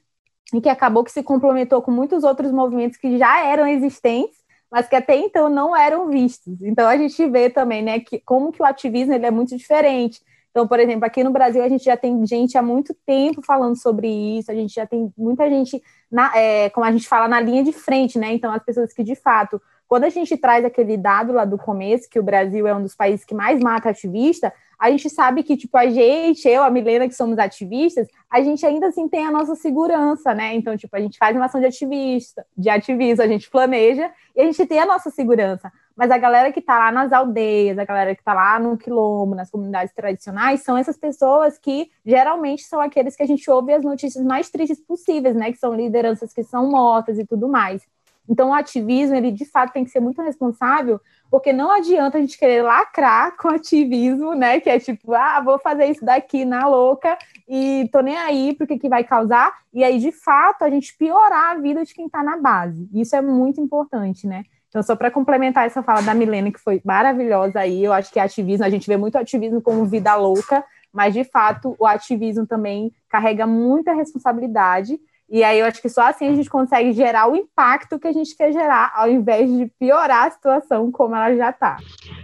[0.53, 4.37] E que acabou que se complementou com muitos outros movimentos que já eram existentes,
[4.71, 6.61] mas que até então não eram vistos.
[6.61, 10.21] Então a gente vê também, né, que como que o ativismo ele é muito diferente.
[10.49, 13.75] Então, por exemplo, aqui no Brasil a gente já tem gente há muito tempo falando
[13.75, 17.39] sobre isso, a gente já tem muita gente, na, é, como a gente fala, na
[17.39, 18.33] linha de frente, né?
[18.33, 22.09] Então, as pessoas que de fato, quando a gente traz aquele dado lá do começo,
[22.09, 25.57] que o Brasil é um dos países que mais mata ativista, a gente sabe que,
[25.57, 29.31] tipo, a gente, eu, a Milena, que somos ativistas, a gente ainda assim tem a
[29.31, 30.53] nossa segurança, né?
[30.53, 34.41] Então, tipo, a gente faz uma ação de ativista, de ativismo, a gente planeja e
[34.41, 35.71] a gente tem a nossa segurança.
[35.95, 39.33] Mas a galera que está lá nas aldeias, a galera que está lá no quilombo,
[39.33, 43.83] nas comunidades tradicionais, são essas pessoas que geralmente são aqueles que a gente ouve as
[43.83, 45.51] notícias mais tristes possíveis, né?
[45.51, 47.81] Que são lideranças que são mortas e tudo mais.
[48.29, 52.21] Então, o ativismo, ele de fato tem que ser muito responsável, porque não adianta a
[52.21, 54.59] gente querer lacrar com ativismo, né?
[54.59, 58.77] Que é tipo, ah, vou fazer isso daqui na louca e tô nem aí porque
[58.77, 59.53] que vai causar.
[59.73, 62.89] E aí, de fato, a gente piorar a vida de quem está na base.
[62.93, 64.43] Isso é muito importante, né?
[64.69, 68.19] Então, só para complementar essa fala da Milena, que foi maravilhosa aí, eu acho que
[68.19, 72.91] ativismo, a gente vê muito ativismo como vida louca, mas de fato o ativismo também
[73.09, 74.99] carrega muita responsabilidade.
[75.29, 78.13] E aí eu acho que só assim a gente consegue gerar o impacto que a
[78.13, 81.77] gente quer gerar, ao invés de piorar a situação como ela já está.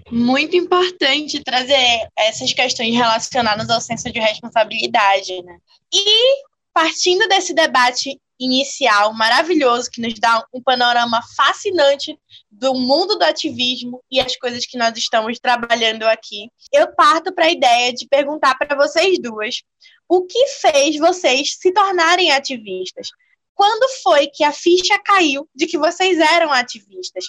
[0.10, 5.58] Muito importante trazer essas questões relacionadas ao senso de responsabilidade, né?
[5.94, 12.18] E partindo desse debate inicial maravilhoso que nos dá um panorama fascinante
[12.52, 16.50] do mundo do ativismo e as coisas que nós estamos trabalhando aqui.
[16.72, 19.62] Eu parto para a ideia de perguntar para vocês duas
[20.08, 23.10] o que fez vocês se tornarem ativistas?
[23.56, 27.26] Quando foi que a ficha caiu de que vocês eram ativistas?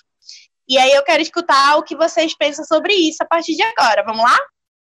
[0.69, 4.03] E aí eu quero escutar o que vocês pensam sobre isso a partir de agora.
[4.03, 4.39] Vamos lá?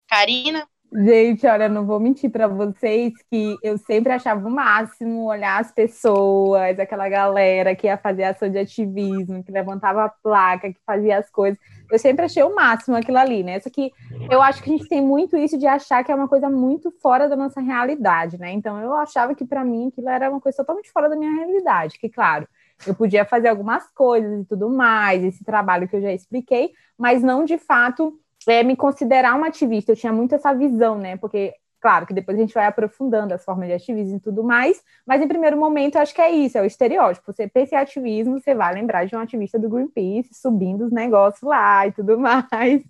[0.09, 0.67] Karina?
[0.93, 5.71] Gente, olha, não vou mentir para vocês que eu sempre achava o máximo olhar as
[5.71, 11.19] pessoas, aquela galera que ia fazer ação de ativismo, que levantava a placa, que fazia
[11.19, 11.59] as coisas.
[11.91, 13.59] Eu sempre achei o máximo aquilo ali, né?
[13.61, 13.93] Só que
[14.31, 16.91] eu acho que a gente tem muito isso de achar que é uma coisa muito
[17.03, 18.53] fora da nossa realidade, né?
[18.53, 21.99] Então eu achava que para mim aquilo era uma coisa totalmente fora da minha realidade,
[21.99, 22.47] que claro,
[22.87, 27.23] eu podia fazer algumas coisas e tudo mais, esse trabalho que eu já expliquei, mas
[27.23, 29.93] não de fato é, me considerar uma ativista.
[29.93, 31.17] Eu tinha muito essa visão, né?
[31.17, 34.83] Porque, claro, que depois a gente vai aprofundando as formas de ativismo e tudo mais,
[35.07, 37.33] mas em primeiro momento acho que é isso, é o estereótipo.
[37.33, 41.43] Você pensa em ativismo, você vai lembrar de um ativista do Greenpeace subindo os negócios
[41.43, 42.83] lá e tudo mais.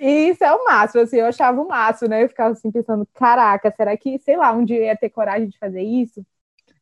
[0.00, 2.24] E isso é o máximo, assim, eu achava o máximo, né?
[2.24, 5.48] Eu ficava assim pensando, caraca, será que, sei lá, um dia eu ia ter coragem
[5.48, 6.24] de fazer isso?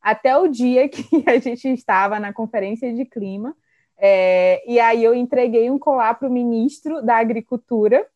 [0.01, 3.55] Até o dia que a gente estava na conferência de clima,
[3.97, 8.07] é, e aí eu entreguei um colar para o ministro da Agricultura,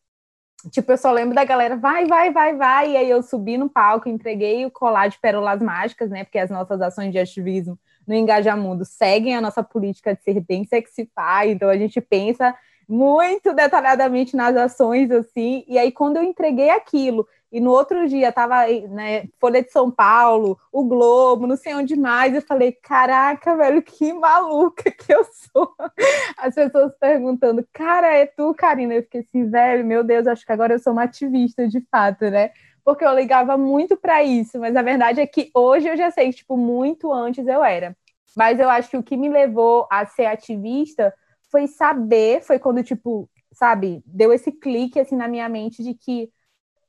[0.70, 2.92] Tipo, eu só lembro da galera, vai, vai, vai, vai.
[2.92, 6.24] E aí eu subi no palco, entreguei o colar de pérolas mágicas, né?
[6.24, 10.64] Porque as nossas ações de ativismo no Engajamundo seguem a nossa política de ser bem
[10.64, 11.46] sexify.
[11.46, 12.54] Então a gente pensa
[12.88, 15.64] muito detalhadamente nas ações, assim.
[15.66, 19.90] E aí, quando eu entreguei aquilo, e no outro dia tava né, Folha de São
[19.90, 22.34] Paulo, o Globo, não sei onde mais.
[22.34, 25.74] Eu falei, caraca, velho, que maluca que eu sou.
[26.38, 28.94] As pessoas perguntando, cara, é tu, Karina?
[28.94, 32.30] Eu fiquei assim, velho, meu Deus, acho que agora eu sou uma ativista de fato,
[32.30, 32.52] né?
[32.82, 36.30] Porque eu ligava muito para isso, mas a verdade é que hoje eu já sei
[36.30, 37.94] que, tipo, muito antes eu era.
[38.34, 41.12] Mas eu acho que o que me levou a ser ativista
[41.50, 46.30] foi saber, foi quando, tipo, sabe, deu esse clique assim na minha mente de que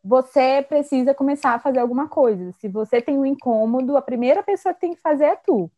[0.04, 2.52] você precisa começar a fazer alguma coisa.
[2.60, 5.72] Se você tem um incômodo, a primeira pessoa que tem que fazer é tu.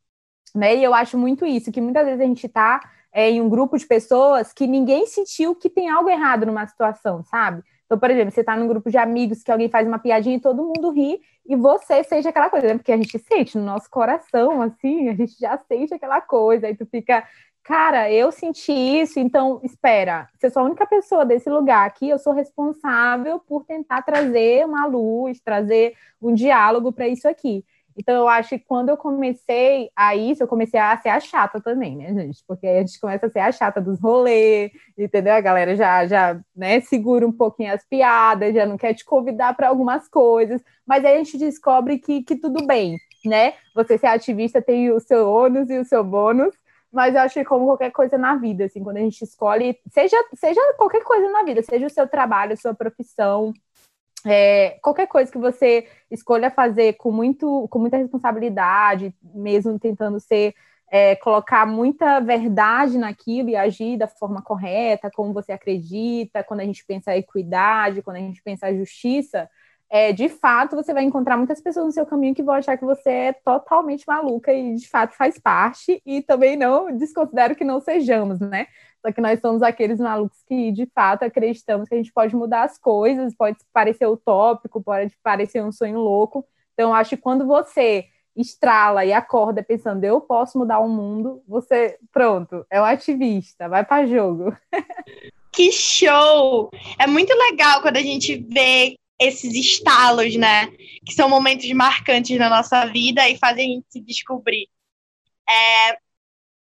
[0.53, 0.77] Né?
[0.77, 2.79] E eu acho muito isso, que muitas vezes a gente está
[3.11, 7.23] é, em um grupo de pessoas que ninguém sentiu que tem algo errado numa situação,
[7.23, 7.63] sabe?
[7.85, 10.39] Então, por exemplo, você está num grupo de amigos que alguém faz uma piadinha e
[10.39, 12.73] todo mundo ri, e você seja aquela coisa, né?
[12.75, 16.75] Porque a gente sente no nosso coração, assim, a gente já sente aquela coisa, aí
[16.75, 17.23] tu fica,
[17.65, 22.07] cara, eu senti isso, então espera, se eu sou a única pessoa desse lugar aqui,
[22.07, 27.65] eu sou responsável por tentar trazer uma luz, trazer um diálogo para isso aqui.
[27.97, 31.61] Então, eu acho que quando eu comecei a isso, eu comecei a ser a chata
[31.61, 32.43] também, né, gente?
[32.45, 35.33] Porque a gente começa a ser a chata dos rolês, entendeu?
[35.33, 39.55] A galera já, já né, segura um pouquinho as piadas, já não quer te convidar
[39.55, 43.53] para algumas coisas, mas aí a gente descobre que, que tudo bem, né?
[43.73, 46.53] Você ser ativista tem o seu ônus e o seu bônus,
[46.95, 50.15] mas eu acho que como qualquer coisa na vida, assim, quando a gente escolhe, seja,
[50.33, 53.53] seja qualquer coisa na vida, seja o seu trabalho, sua profissão,
[54.25, 60.55] é, qualquer coisa que você escolha fazer com, muito, com muita responsabilidade, mesmo tentando ser,
[60.89, 66.65] é, colocar muita verdade naquilo e agir da forma correta, como você acredita, quando a
[66.65, 69.49] gente pensa equidade, quando a gente pensa justiça,
[69.89, 72.85] é, de fato você vai encontrar muitas pessoas no seu caminho que vão achar que
[72.85, 77.79] você é totalmente maluca e de fato faz parte, e também não desconsidero que não
[77.79, 78.67] sejamos, né?
[79.05, 82.63] Só que nós somos aqueles malucos que de fato acreditamos que a gente pode mudar
[82.63, 86.45] as coisas, pode parecer utópico, pode parecer um sonho louco.
[86.73, 91.97] Então, acho que quando você estrala e acorda pensando, eu posso mudar o mundo, você,
[92.11, 94.55] pronto, é um ativista, vai para jogo.
[95.55, 96.69] Que show!
[96.99, 100.67] É muito legal quando a gente vê esses estalos, né?
[101.05, 104.67] Que são momentos marcantes na nossa vida e fazem a gente se descobrir.
[105.47, 105.97] É,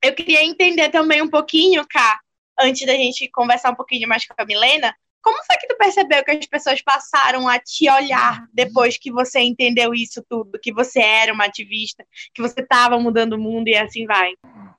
[0.02, 2.18] eu queria entender também um pouquinho, Cá,
[2.58, 6.24] antes da gente conversar um pouquinho mais com a Milena, como foi que tu percebeu
[6.24, 11.00] que as pessoas passaram a te olhar depois que você entendeu isso tudo, que você
[11.00, 14.32] era uma ativista, que você estava mudando o mundo e assim vai?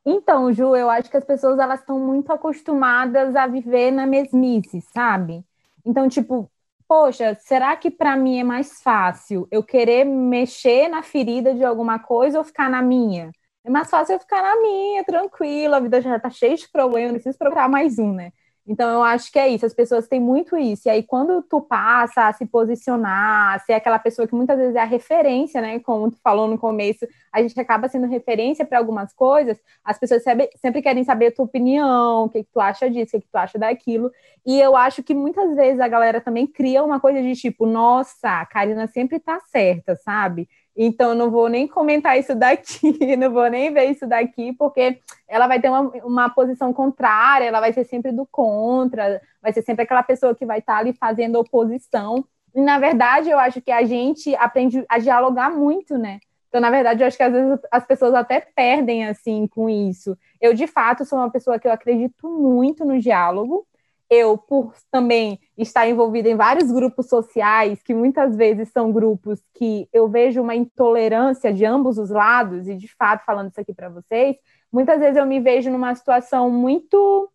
[0.04, 4.82] Então, Ju, eu acho que as pessoas elas estão muito acostumadas a viver na mesmice,
[4.94, 5.44] sabe?
[5.86, 6.51] Então, tipo,
[6.92, 11.98] poxa, será que para mim é mais fácil eu querer mexer na ferida de alguma
[12.00, 13.32] coisa ou ficar na minha?
[13.64, 17.14] É mais fácil eu ficar na minha, tranquila, a vida já tá cheia de problemas,
[17.14, 18.34] não preciso procurar mais um, né?
[18.68, 20.88] Então, eu acho que é isso, as pessoas têm muito isso.
[20.88, 24.76] E aí, quando tu passa a se posicionar, a ser aquela pessoa que muitas vezes
[24.76, 25.80] é a referência, né?
[25.80, 30.24] Como tu falou no começo, a gente acaba sendo referência para algumas coisas, as pessoas
[30.24, 33.26] sempre, sempre querem saber a tua opinião, o que, que tu acha disso, o que,
[33.26, 34.12] que tu acha daquilo.
[34.46, 38.42] E eu acho que muitas vezes a galera também cria uma coisa de tipo, nossa,
[38.42, 40.48] a Karina sempre tá certa, sabe?
[40.76, 42.82] Então, não vou nem comentar isso daqui,
[43.18, 47.60] não vou nem ver isso daqui, porque ela vai ter uma, uma posição contrária, ela
[47.60, 51.40] vai ser sempre do contra, vai ser sempre aquela pessoa que vai estar ali fazendo
[51.40, 52.24] oposição.
[52.56, 56.20] E, na verdade, eu acho que a gente aprende a dialogar muito, né?
[56.52, 60.18] Então, na verdade, eu acho que às vezes as pessoas até perdem, assim, com isso.
[60.40, 63.66] Eu, de fato, sou uma pessoa que eu acredito muito no diálogo,
[64.12, 69.88] eu, por também estar envolvida em vários grupos sociais, que muitas vezes são grupos que
[69.94, 73.90] eu vejo uma intolerância de ambos os lados, e de fato, falando isso aqui para
[73.90, 74.36] vocês,
[74.72, 77.32] muitas vezes eu me vejo numa situação muito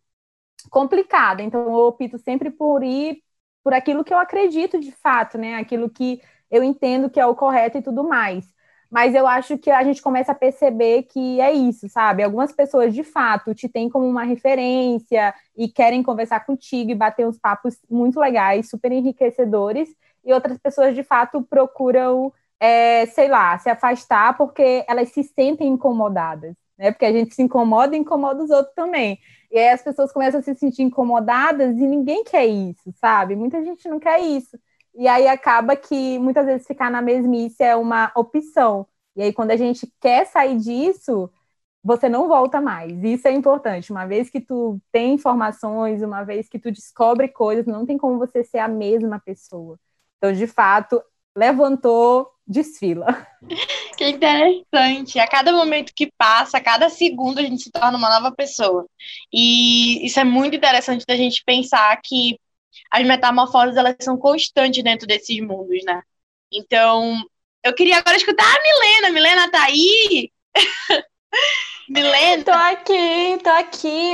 [0.69, 1.41] complicada.
[1.43, 3.23] Então, eu opto sempre por ir
[3.63, 5.55] por aquilo que eu acredito de fato, né?
[5.55, 8.45] Aquilo que eu entendo que é o correto e tudo mais
[8.89, 12.23] mas eu acho que a gente começa a perceber que é isso, sabe?
[12.23, 17.27] Algumas pessoas de fato te têm como uma referência e querem conversar contigo e bater
[17.27, 19.89] uns papos muito legais, super enriquecedores,
[20.23, 25.67] e outras pessoas de fato procuram, é, sei lá, se afastar porque elas se sentem
[25.67, 26.91] incomodadas, né?
[26.91, 29.19] Porque a gente se incomoda e incomoda os outros também.
[29.51, 33.35] E aí as pessoas começam a se sentir incomodadas e ninguém quer isso, sabe?
[33.35, 34.57] Muita gente não quer isso.
[34.97, 38.87] E aí acaba que muitas vezes ficar na mesmice é uma opção.
[39.15, 41.29] E aí, quando a gente quer sair disso,
[41.83, 43.03] você não volta mais.
[43.03, 43.91] Isso é importante.
[43.91, 48.17] Uma vez que tu tem informações, uma vez que tu descobre coisas, não tem como
[48.17, 49.79] você ser a mesma pessoa.
[50.17, 51.01] Então, de fato,
[51.35, 53.05] levantou, desfila.
[53.95, 55.19] Que interessante.
[55.19, 58.85] A cada momento que passa, a cada segundo, a gente se torna uma nova pessoa.
[59.31, 62.39] E isso é muito interessante da gente pensar que
[62.91, 66.01] as metamorfoses elas são constantes dentro desses mundos, né?
[66.51, 67.21] Então,
[67.63, 69.09] eu queria agora escutar a Milena.
[69.13, 70.31] Milena tá aí?
[71.89, 72.43] Milena?
[72.43, 74.13] Tô aqui, tô aqui,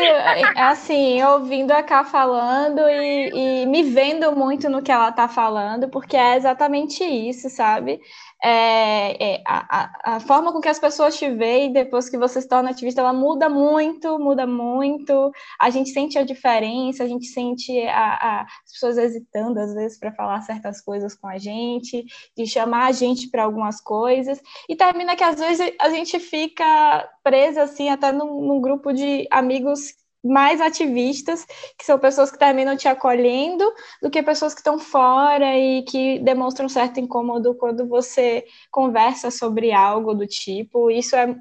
[0.56, 5.90] assim, ouvindo a Ká falando e, e, me vendo muito no que ela tá falando,
[5.90, 8.00] porque é exatamente isso, sabe?
[8.46, 12.48] É, é, a, a, forma com que as pessoas te veem depois que você se
[12.48, 15.32] torna ativista, ela muda muito, muda muito.
[15.58, 19.98] A gente sente a diferença, a gente sente a, a, as pessoas hesitando, às vezes,
[19.98, 22.04] para falar certas coisas com a gente,
[22.36, 27.10] de chamar a gente para algumas coisas, e termina que, às vezes, a gente fica
[27.24, 31.46] presa, assim, até num, num grupo de amigos mais ativistas,
[31.78, 33.64] que são pessoas que terminam te acolhendo,
[34.02, 39.72] do que pessoas que estão fora e que demonstram certo incômodo quando você conversa sobre
[39.74, 40.90] algo do tipo.
[40.90, 41.36] Isso é.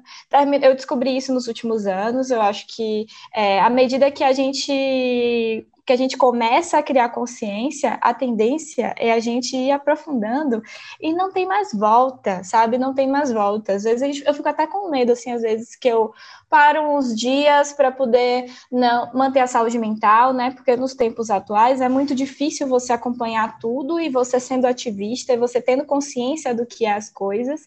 [0.61, 2.29] Eu descobri isso nos últimos anos.
[2.29, 7.09] Eu acho que é, à medida que a gente que a gente começa a criar
[7.09, 10.61] consciência, a tendência é a gente ir aprofundando
[10.99, 12.77] e não tem mais volta, sabe?
[12.77, 13.73] Não tem mais volta.
[13.73, 16.13] Às vezes eu fico até com medo, assim, às vezes que eu
[16.53, 20.51] paro uns dias para poder não manter a saúde mental, né?
[20.51, 25.37] Porque nos tempos atuais é muito difícil você acompanhar tudo e você sendo ativista e
[25.37, 27.61] você tendo consciência do que é as coisas.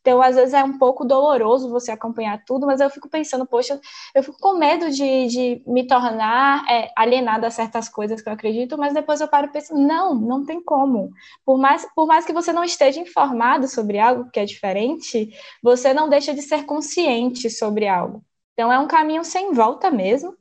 [0.00, 3.80] Então, às vezes é um pouco doloroso você acompanhar tudo, mas eu fico pensando, poxa,
[4.12, 8.32] eu fico com medo de, de me tornar é, alienada a certas coisas que eu
[8.32, 11.12] acredito, mas depois eu paro e penso, não, não tem como.
[11.46, 15.30] Por mais, por mais que você não esteja informado sobre algo que é diferente,
[15.62, 18.20] você não deixa de ser consciente sobre algo.
[18.52, 20.36] Então é um caminho sem volta mesmo.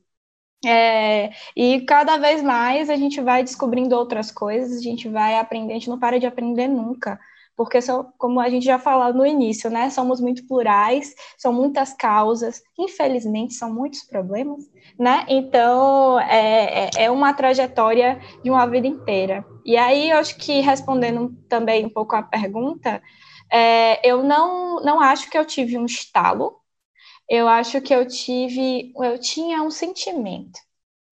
[0.65, 5.71] É, e cada vez mais a gente vai descobrindo outras coisas, a gente vai aprendendo,
[5.71, 7.19] a gente não para de aprender nunca,
[7.55, 11.93] porque são, como a gente já falou no início, né, somos muito plurais, são muitas
[11.93, 14.63] causas, infelizmente são muitos problemas,
[14.99, 19.43] né, então é, é, é uma trajetória de uma vida inteira.
[19.65, 23.01] E aí eu acho que respondendo também um pouco a pergunta,
[23.51, 26.60] é, eu não, não acho que eu tive um estalo,
[27.31, 30.59] eu acho que eu tive, eu tinha um sentimento,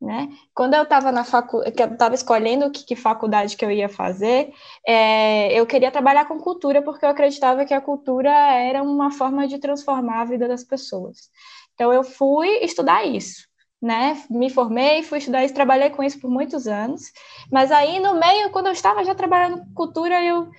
[0.01, 0.27] né?
[0.53, 3.87] Quando eu estava na faculdade, que eu estava escolhendo que, que, faculdade que eu ia
[3.87, 4.53] fazer,
[4.85, 9.47] é, eu queria trabalhar com cultura porque eu acreditava que a cultura era uma forma
[9.47, 11.29] de transformar a vida das pessoas.
[11.73, 13.47] Então eu fui estudar isso.
[13.81, 14.21] Né?
[14.29, 17.13] Me formei, fui estudar isso, trabalhei com isso por muitos anos.
[17.49, 20.49] Mas aí, no meio, quando eu estava já trabalhando com cultura, eu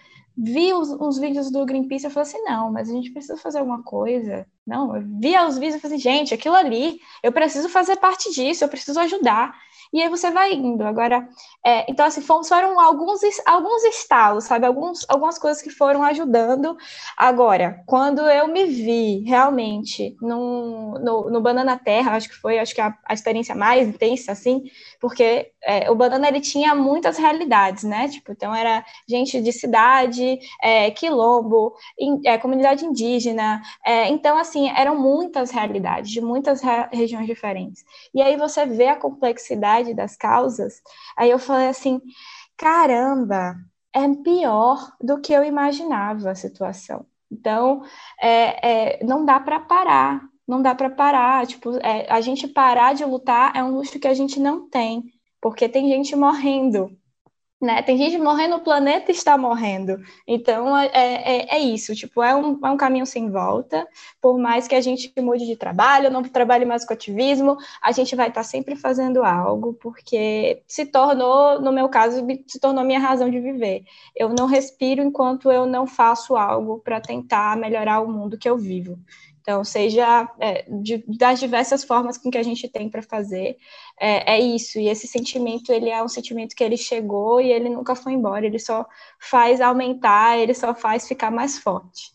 [0.42, 3.58] vi os, os vídeos do Greenpeace e falei assim, não, mas a gente precisa fazer
[3.58, 4.46] alguma coisa.
[4.66, 8.32] Não, eu via os vídeos e falei assim, gente, aquilo ali, eu preciso fazer parte
[8.32, 9.54] disso, eu preciso ajudar.
[9.92, 10.84] E aí você vai indo.
[10.84, 11.28] Agora,
[11.64, 14.66] é, então, assim, foram alguns, alguns estalos, sabe?
[14.66, 16.76] Alguns, algumas coisas que foram ajudando.
[17.16, 22.74] Agora, quando eu me vi realmente num, no, no Banana Terra, acho que foi acho
[22.74, 24.62] que a, a experiência mais intensa, assim,
[25.00, 28.08] porque é, o Banana ele tinha muitas realidades, né?
[28.08, 33.60] Tipo, então era gente de cidade, é, quilombo, in, é, comunidade indígena.
[33.84, 36.60] É, então, assim, eram muitas realidades, de muitas
[36.92, 37.84] regiões diferentes.
[38.14, 40.80] E aí você vê a complexidade das causas,
[41.16, 42.00] aí eu falei assim,
[42.56, 43.56] caramba,
[43.92, 47.06] é pior do que eu imaginava a situação.
[47.30, 47.82] Então,
[48.20, 51.46] é, é, não dá para parar, não dá para parar.
[51.46, 55.04] Tipo, é, a gente parar de lutar é um luxo que a gente não tem,
[55.40, 56.90] porque tem gente morrendo
[57.60, 57.82] né?
[57.82, 60.00] Tem gente morrendo, o planeta está morrendo.
[60.26, 63.86] Então, é, é, é, isso, tipo, é um, é um caminho sem volta.
[64.20, 68.16] Por mais que a gente mude de trabalho, não trabalhe mais com ativismo, a gente
[68.16, 73.30] vai estar sempre fazendo algo, porque se tornou, no meu caso, se tornou minha razão
[73.30, 73.84] de viver.
[74.16, 78.56] Eu não respiro enquanto eu não faço algo para tentar melhorar o mundo que eu
[78.56, 78.98] vivo.
[79.40, 83.56] Então, seja é, de, das diversas formas com que a gente tem para fazer,
[84.00, 84.78] é, é, isso.
[84.80, 88.46] E esse sentimento, ele é um sentimento que ele chegou e ele nunca foi embora.
[88.46, 88.86] Ele só
[89.20, 92.10] faz aumentar, ele só faz ficar mais forte.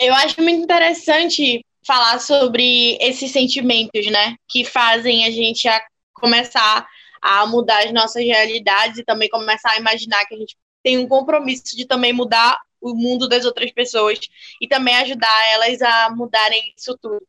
[0.00, 5.80] Eu acho muito interessante falar sobre esses sentimentos, né, que fazem a gente a
[6.12, 6.86] começar
[7.20, 11.06] a mudar as nossas realidades e também começar a imaginar que a gente tem um
[11.06, 14.18] compromisso de também mudar o mundo das outras pessoas
[14.60, 17.24] e também ajudar elas a mudarem isso tudo.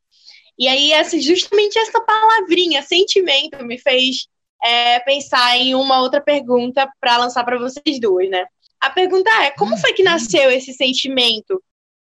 [0.58, 4.28] E aí, essa, justamente essa palavrinha, sentimento, me fez
[4.64, 8.45] é, pensar em uma outra pergunta para lançar para vocês duas, né?
[8.80, 11.62] A pergunta é: como foi que nasceu esse sentimento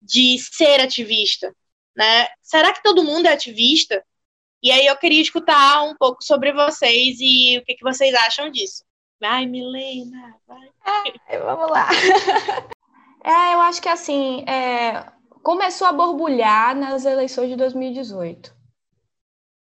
[0.01, 1.53] de ser ativista?
[1.95, 2.27] Né?
[2.41, 4.03] Será que todo mundo é ativista?
[4.61, 8.49] E aí eu queria escutar um pouco sobre vocês e o que, que vocês acham
[8.51, 8.83] disso.
[9.19, 10.69] Vai, Milena, vai.
[11.27, 11.87] É, vamos lá.
[13.21, 15.05] É, eu acho que assim, é,
[15.43, 18.53] começou a borbulhar nas eleições de 2018.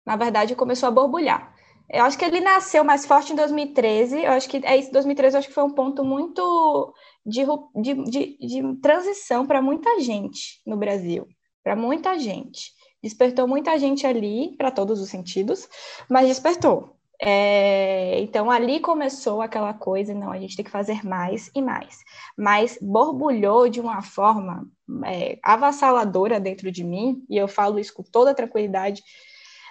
[0.06, 1.54] Na verdade, começou a borbulhar.
[1.90, 4.24] Eu acho que ele nasceu mais forte em 2013.
[4.24, 6.94] Eu acho que é isso, 2013 eu acho que foi um ponto muito
[7.26, 7.46] de,
[7.76, 11.28] de, de, de transição para muita gente no Brasil.
[11.64, 12.72] Para muita gente.
[13.02, 15.68] Despertou muita gente ali, para todos os sentidos,
[16.10, 16.96] mas despertou.
[17.26, 22.00] É, então ali começou aquela coisa, não, a gente tem que fazer mais e mais.
[22.38, 24.68] Mas borbulhou de uma forma
[25.06, 29.02] é, avassaladora dentro de mim, e eu falo isso com toda tranquilidade,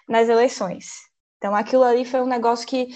[0.09, 0.93] nas eleições.
[1.37, 2.89] Então aquilo ali foi um negócio que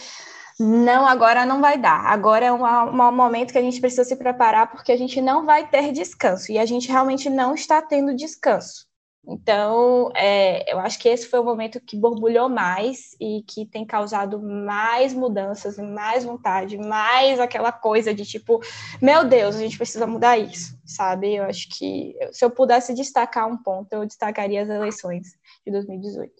[0.59, 2.07] não, agora não vai dar.
[2.07, 5.45] Agora é um, um momento que a gente precisa se preparar porque a gente não
[5.45, 8.87] vai ter descanso e a gente realmente não está tendo descanso.
[9.29, 13.85] Então, é, eu acho que esse foi o momento que borbulhou mais e que tem
[13.85, 18.61] causado mais mudanças, mais vontade, mais aquela coisa de tipo,
[19.03, 21.35] meu Deus, a gente precisa mudar isso, sabe?
[21.35, 25.27] Eu acho que se eu pudesse destacar um ponto, eu destacaria as eleições
[25.67, 26.33] de 2018.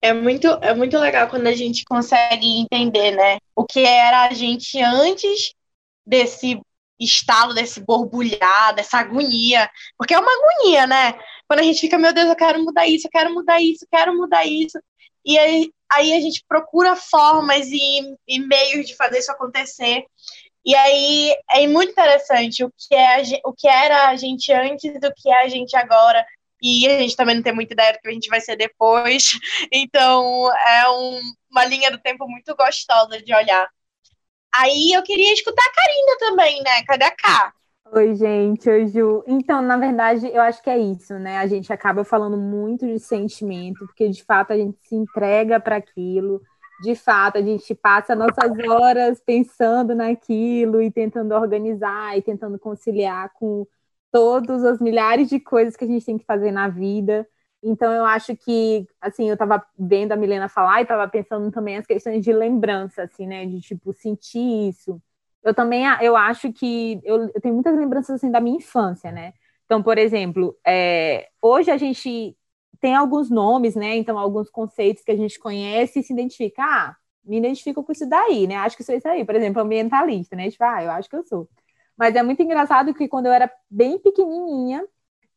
[0.00, 3.38] É muito, é muito legal quando a gente consegue entender, né?
[3.56, 5.52] O que era a gente antes
[6.06, 6.60] desse
[6.98, 9.68] estalo, desse borbulhar, dessa agonia.
[9.98, 11.14] Porque é uma agonia, né?
[11.48, 13.88] Quando a gente fica, meu Deus, eu quero mudar isso, eu quero mudar isso, eu
[13.90, 14.78] quero mudar isso.
[15.24, 20.04] E aí, aí a gente procura formas e, e meios de fazer isso acontecer.
[20.64, 25.12] E aí é muito interessante o que, é o que era a gente antes do
[25.14, 26.26] que é a gente agora.
[26.60, 29.38] E a gente também não tem muita ideia do que a gente vai ser depois.
[29.72, 31.20] Então é um,
[31.50, 33.68] uma linha do tempo muito gostosa de olhar.
[34.54, 36.82] Aí eu queria escutar a Karina também, né?
[36.84, 37.52] Cadê a K?
[37.92, 39.22] Oi, gente, oi, Ju.
[39.26, 41.38] Então, na verdade, eu acho que é isso, né?
[41.38, 45.76] A gente acaba falando muito de sentimento, porque de fato a gente se entrega para
[45.76, 46.42] aquilo,
[46.82, 53.32] de fato a gente passa nossas horas pensando naquilo e tentando organizar e tentando conciliar
[53.34, 53.66] com
[54.12, 57.26] todas as milhares de coisas que a gente tem que fazer na vida.
[57.62, 61.76] Então, eu acho que, assim, eu estava vendo a Milena falar e estava pensando também
[61.78, 63.46] as questões de lembrança, assim, né?
[63.46, 65.00] De, tipo, sentir isso
[65.46, 69.32] eu também eu acho que eu, eu tenho muitas lembranças assim da minha infância, né?
[69.64, 72.36] Então, por exemplo, é, hoje a gente
[72.80, 73.96] tem alguns nomes, né?
[73.96, 76.62] Então, alguns conceitos que a gente conhece e se identifica.
[76.62, 78.56] Ah, me identifico com isso daí, né?
[78.56, 79.24] Acho que sou isso aí.
[79.24, 80.50] Por exemplo, ambientalista, né?
[80.50, 81.48] Tipo, ah, eu acho que eu sou.
[81.96, 84.84] Mas é muito engraçado que quando eu era bem pequenininha,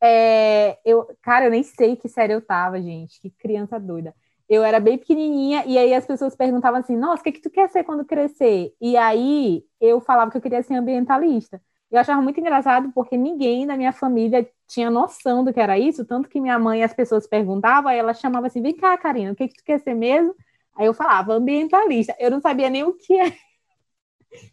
[0.01, 3.19] é, eu, cara, eu nem sei que série eu tava, gente.
[3.21, 4.13] Que criança doida
[4.49, 7.49] eu era bem pequenininha e aí as pessoas perguntavam assim: "Nossa, o que que tu
[7.49, 11.61] quer ser quando crescer?" E aí eu falava que eu queria ser ambientalista.
[11.91, 16.05] Eu achava muito engraçado porque ninguém da minha família tinha noção do que era isso,
[16.05, 19.35] tanto que minha mãe as pessoas perguntavam, aí ela chamava assim: "Vem cá, Karina, o
[19.35, 20.35] que que tu quer ser mesmo?"
[20.75, 22.15] Aí eu falava: "Ambientalista".
[22.19, 23.33] Eu não sabia nem o que é.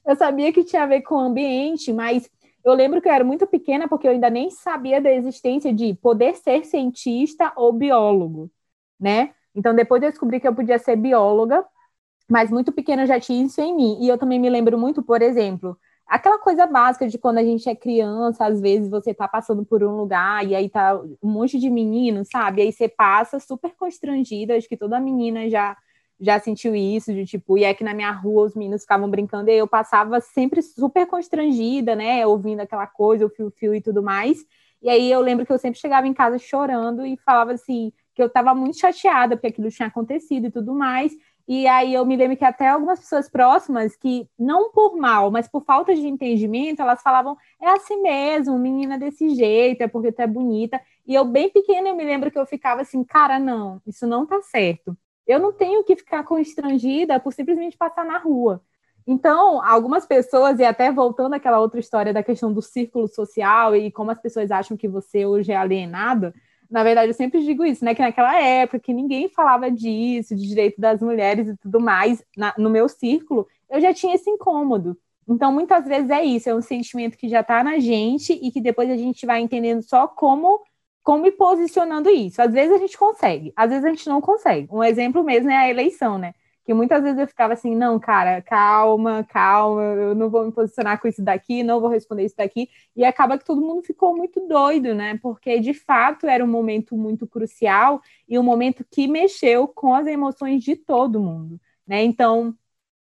[0.07, 2.28] Eu sabia que tinha a ver com ambiente, mas
[2.64, 5.94] eu lembro que eu era muito pequena porque eu ainda nem sabia da existência de
[5.94, 8.51] poder ser cientista ou biólogo,
[8.99, 9.34] né?
[9.57, 11.64] Então, depois eu descobri que eu podia ser bióloga,
[12.28, 13.98] mas muito pequena já tinha isso em mim.
[14.02, 17.68] E eu também me lembro muito, por exemplo, aquela coisa básica de quando a gente
[17.68, 21.59] é criança, às vezes você tá passando por um lugar e aí tá um monte
[21.59, 22.62] de meninos, sabe?
[22.62, 25.76] Aí você passa super constrangida, acho que toda menina já
[26.18, 29.50] já sentiu isso, de tipo, e é que na minha rua os meninos ficavam brincando,
[29.50, 34.38] e eu passava sempre super constrangida, né, ouvindo aquela coisa, o fio-fio e tudo mais.
[34.82, 38.23] E aí eu lembro que eu sempre chegava em casa chorando e falava assim, que
[38.23, 41.12] eu estava muito chateada porque aquilo tinha acontecido e tudo mais.
[41.47, 45.47] E aí eu me lembro que até algumas pessoas próximas, que não por mal, mas
[45.47, 50.21] por falta de entendimento, elas falavam, é assim mesmo, menina desse jeito, é porque tu
[50.21, 50.81] é bonita.
[51.07, 54.27] E eu, bem pequena, eu me lembro que eu ficava assim, cara, não, isso não
[54.27, 54.97] tá certo.
[55.27, 58.62] Eu não tenho que ficar constrangida por simplesmente passar na rua.
[59.07, 63.91] Então, algumas pessoas, e até voltando àquela outra história da questão do círculo social e
[63.93, 66.35] como as pessoas acham que você hoje é alienada,
[66.71, 67.95] na verdade, eu sempre digo isso, né?
[67.95, 72.55] Que naquela época que ninguém falava disso, de direito das mulheres e tudo mais, na,
[72.59, 74.97] no meu círculo, eu já tinha esse incômodo.
[75.29, 78.61] Então, muitas vezes é isso, é um sentimento que já está na gente e que
[78.61, 80.61] depois a gente vai entendendo só como
[81.03, 82.43] como ir posicionando isso.
[82.43, 84.67] Às vezes a gente consegue, às vezes a gente não consegue.
[84.73, 86.35] Um exemplo mesmo é a eleição, né?
[86.67, 91.01] Que muitas vezes eu ficava assim, não, cara, calma, calma, eu não vou me posicionar
[91.01, 94.49] com isso daqui, não vou responder isso daqui, e acaba que todo mundo ficou muito
[94.49, 95.17] doido, né?
[95.23, 100.09] Porque de fato era um momento muito crucial e um momento que mexeu com as
[100.09, 102.03] emoções de todo mundo, né?
[102.03, 102.53] Então,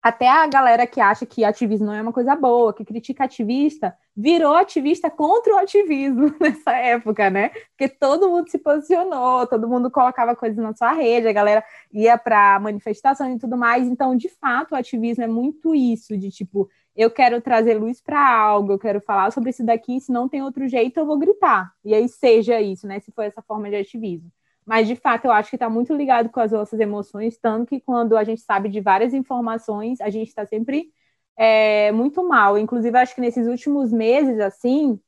[0.05, 3.97] até a galera que acha que ativismo não é uma coisa boa, que critica ativista,
[4.15, 7.49] virou ativista contra o ativismo nessa época, né?
[7.71, 12.19] Porque todo mundo se posicionou, todo mundo colocava coisas na sua rede, a galera ia
[12.19, 13.87] para manifestação e tudo mais.
[13.87, 18.23] Então, de fato, o ativismo é muito isso, de tipo, eu quero trazer luz para
[18.23, 21.73] algo, eu quero falar sobre isso daqui, se não tem outro jeito, eu vou gritar.
[21.83, 22.99] E aí seja isso, né?
[22.99, 24.31] Se for essa forma de ativismo.
[24.65, 27.79] Mas de fato eu acho que está muito ligado com as nossas emoções, tanto que
[27.81, 30.91] quando a gente sabe de várias informações, a gente está sempre
[31.37, 32.57] é, muito mal.
[32.57, 34.99] Inclusive, acho que nesses últimos meses, assim,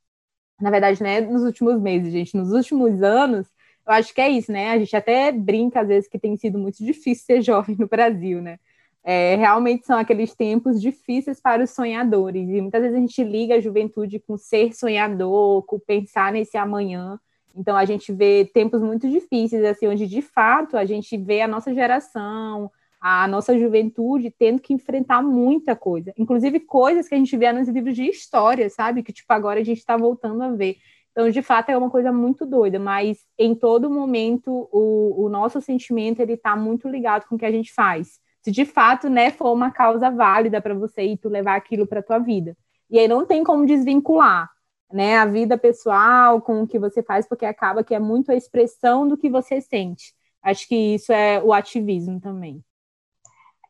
[0.62, 3.48] na verdade, né, nos últimos meses, gente, nos últimos anos,
[3.88, 4.72] eu acho que é isso, né?
[4.72, 8.42] A gente até brinca às vezes que tem sido muito difícil ser jovem no Brasil,
[8.42, 8.60] né?
[9.04, 12.50] É, realmente são aqueles tempos difíceis para os sonhadores.
[12.50, 17.18] E muitas vezes a gente liga a juventude com ser sonhador, com pensar nesse amanhã.
[17.58, 21.48] Então a gente vê tempos muito difíceis, assim, onde de fato a gente vê a
[21.48, 27.36] nossa geração, a nossa juventude tendo que enfrentar muita coisa, inclusive coisas que a gente
[27.36, 29.04] vê nos livros de história, sabe?
[29.04, 30.78] Que tipo agora a gente está voltando a ver.
[31.12, 35.60] Então, de fato, é uma coisa muito doida, mas em todo momento o, o nosso
[35.60, 39.30] sentimento ele está muito ligado com o que a gente faz se de fato, né,
[39.30, 42.56] for uma causa válida para você e tu levar aquilo para tua vida.
[42.90, 44.50] E aí não tem como desvincular,
[44.92, 48.36] né, a vida pessoal com o que você faz, porque acaba que é muito a
[48.36, 50.14] expressão do que você sente.
[50.42, 52.64] Acho que isso é o ativismo também.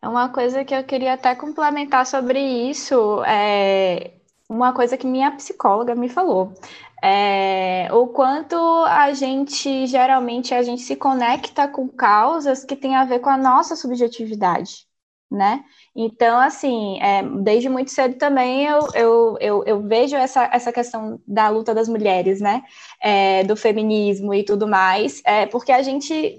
[0.02, 4.12] É uma coisa que eu queria até complementar sobre isso, é
[4.50, 6.54] uma coisa que minha psicóloga me falou.
[7.04, 8.56] É, o quanto
[8.86, 13.38] a gente geralmente a gente se conecta com causas que têm a ver com a
[13.38, 14.88] nossa subjetividade,
[15.30, 15.64] né?
[16.00, 21.20] Então, assim, é, desde muito cedo também eu, eu, eu, eu, vejo essa, essa questão
[21.28, 22.62] da luta das mulheres, né?
[23.02, 26.38] É, do feminismo e tudo mais, é, porque a gente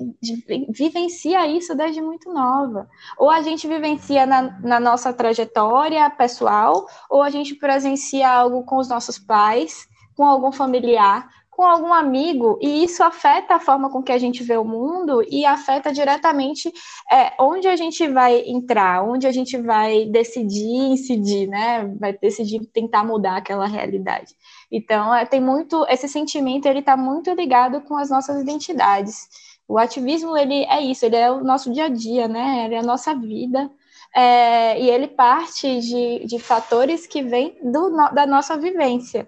[0.71, 2.89] vivencia isso desde muito nova.
[3.19, 8.77] Ou a gente vivencia na, na nossa trajetória pessoal, ou a gente presencia algo com
[8.77, 9.89] os nossos pais
[10.19, 11.29] com algum familiar,
[11.59, 15.25] com algum amigo, e isso afeta a forma com que a gente vê o mundo
[15.29, 16.73] e afeta diretamente
[17.11, 21.85] é, onde a gente vai entrar, onde a gente vai decidir incidir, né?
[21.99, 24.37] Vai decidir tentar mudar aquela realidade.
[24.71, 29.27] Então, é, tem muito esse sentimento, ele está muito ligado com as nossas identidades.
[29.67, 32.67] O ativismo, ele é isso, ele é o nosso dia a dia, né?
[32.67, 33.69] Ele é a nossa vida.
[34.15, 39.27] É, e ele parte de, de fatores que vêm do, da nossa vivência.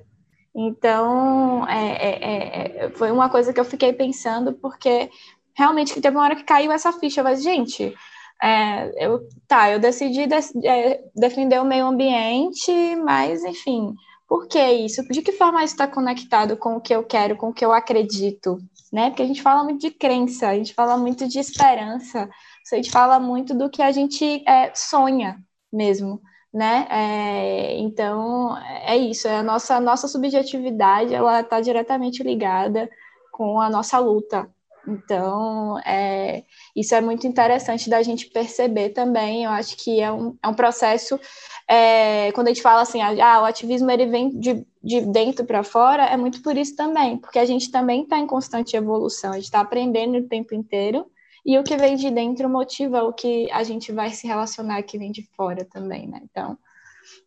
[0.55, 5.11] Então, é, é, é, foi uma coisa que eu fiquei pensando, porque
[5.55, 7.95] realmente teve uma hora que caiu essa ficha, mas, gente,
[8.43, 10.35] é, eu, tá, eu decidi de,
[10.67, 13.95] é, defender o meio ambiente, mas, enfim,
[14.27, 15.03] por que isso?
[15.09, 17.73] De que forma isso está conectado com o que eu quero, com o que eu
[17.73, 18.59] acredito?
[18.93, 19.11] Né?
[19.11, 22.29] Porque a gente fala muito de crença, a gente fala muito de esperança,
[22.73, 25.39] a gente fala muito do que a gente é, sonha
[25.73, 26.21] mesmo
[26.53, 26.87] né?
[26.91, 32.91] É, então é isso, é a nossa nossa subjetividade, ela está diretamente ligada
[33.33, 34.49] com a nossa luta.
[34.87, 36.45] Então, é,
[36.75, 39.45] isso é muito interessante da gente perceber também.
[39.45, 41.21] Eu acho que é um, é um processo.
[41.69, 45.63] É, quando a gente fala assim, ah, o ativismo ele vem de, de dentro para
[45.63, 49.37] fora, é muito por isso também, porque a gente também está em constante evolução, a
[49.37, 51.07] gente está aprendendo o tempo inteiro
[51.51, 54.97] e o que vem de dentro motiva o que a gente vai se relacionar que
[54.97, 56.21] vem de fora também, né?
[56.23, 56.57] Então,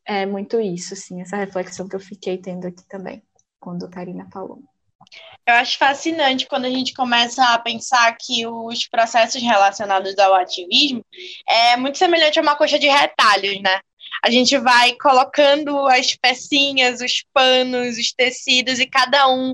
[0.05, 3.21] é muito isso, assim, essa reflexão que eu fiquei tendo aqui também,
[3.59, 4.63] quando a Karina falou.
[5.45, 11.05] Eu acho fascinante quando a gente começa a pensar que os processos relacionados ao ativismo
[11.45, 13.81] é muito semelhante a uma coxa de retalhos, né?
[14.23, 19.53] A gente vai colocando as pecinhas, os panos, os tecidos, e cada um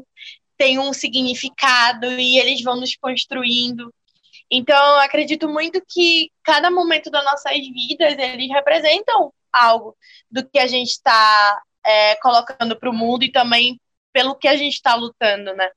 [0.55, 3.91] tem um significado, e eles vão nos construindo.
[4.52, 9.95] Então, acredito muito que cada momento das nossas vidas, eles representam algo
[10.30, 13.80] do que a gente está é, colocando para o mundo e também
[14.12, 15.70] pelo que a gente está lutando, né?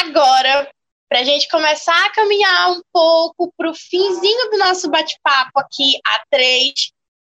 [0.00, 0.70] Agora,
[1.08, 5.98] para a gente começar a caminhar um pouco para o finzinho do nosso bate-papo aqui,
[6.04, 6.92] a três,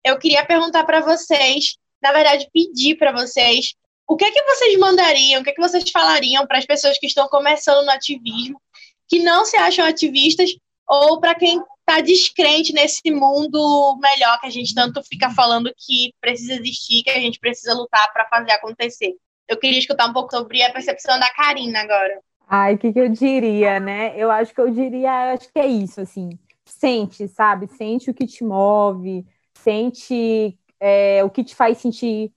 [0.04, 3.74] eu queria perguntar para vocês, na verdade, pedir para vocês,
[4.06, 6.98] o que é que vocês mandariam, o que é que vocês falariam para as pessoas
[6.98, 8.60] que estão começando no ativismo
[9.08, 10.50] que não se acham ativistas,
[10.86, 16.12] ou para quem está descrente nesse mundo melhor que a gente tanto fica falando que
[16.20, 19.14] precisa existir, que a gente precisa lutar para fazer acontecer.
[19.48, 22.20] Eu queria escutar um pouco sobre a percepção da Karina agora.
[22.46, 24.14] Ai, o que, que eu diria, né?
[24.16, 26.30] Eu acho que eu diria, acho que é isso, assim.
[26.64, 27.66] Sente, sabe?
[27.66, 32.32] Sente o que te move, sente é, o que te faz sentir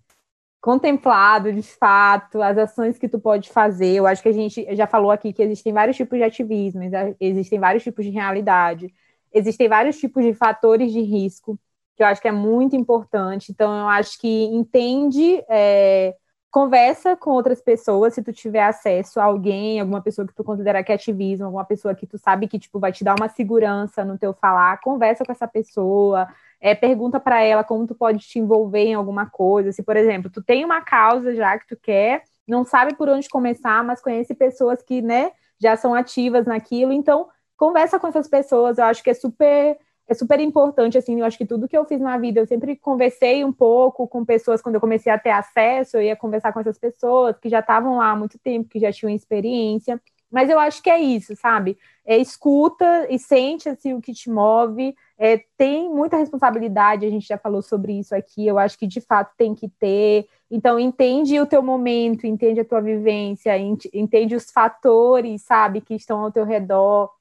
[0.62, 3.96] contemplado de fato, as ações que tu pode fazer.
[3.96, 6.82] Eu acho que a gente já falou aqui que existem vários tipos de ativismo,
[7.20, 8.94] existem vários tipos de realidade,
[9.34, 11.60] existem vários tipos de fatores de risco,
[11.98, 13.52] que eu acho que é muito importante.
[13.52, 16.16] Então, eu acho que entende, é,
[16.52, 20.84] conversa com outras pessoas, se tu tiver acesso a alguém, alguma pessoa que tu considera
[20.84, 24.06] que é ativismo, alguma pessoa que tu sabe que tipo vai te dar uma segurança
[24.06, 26.28] no teu falar, conversa com essa pessoa,
[26.62, 29.72] é, pergunta para ela como tu pode te envolver em alguma coisa.
[29.72, 33.28] Se, por exemplo, tu tem uma causa já que tu quer, não sabe por onde
[33.28, 36.94] começar, mas conhece pessoas que, né, já são ativas naquilo.
[36.94, 41.26] Então, conversa com essas pessoas, eu acho que é super é super importante, assim, eu
[41.26, 44.62] acho que tudo que eu fiz na vida, eu sempre conversei um pouco com pessoas,
[44.62, 47.96] quando eu comecei a ter acesso, eu ia conversar com essas pessoas que já estavam
[47.96, 51.78] lá há muito tempo, que já tinham experiência, mas eu acho que é isso, sabe?
[52.06, 57.28] É, escuta e sente assim, o que te move, é, tem muita responsabilidade, a gente
[57.28, 61.40] já falou sobre isso aqui, eu acho que de fato tem que ter, então entende
[61.40, 63.56] o teu momento, entende a tua vivência,
[63.94, 67.12] entende os fatores, sabe, que estão ao teu redor,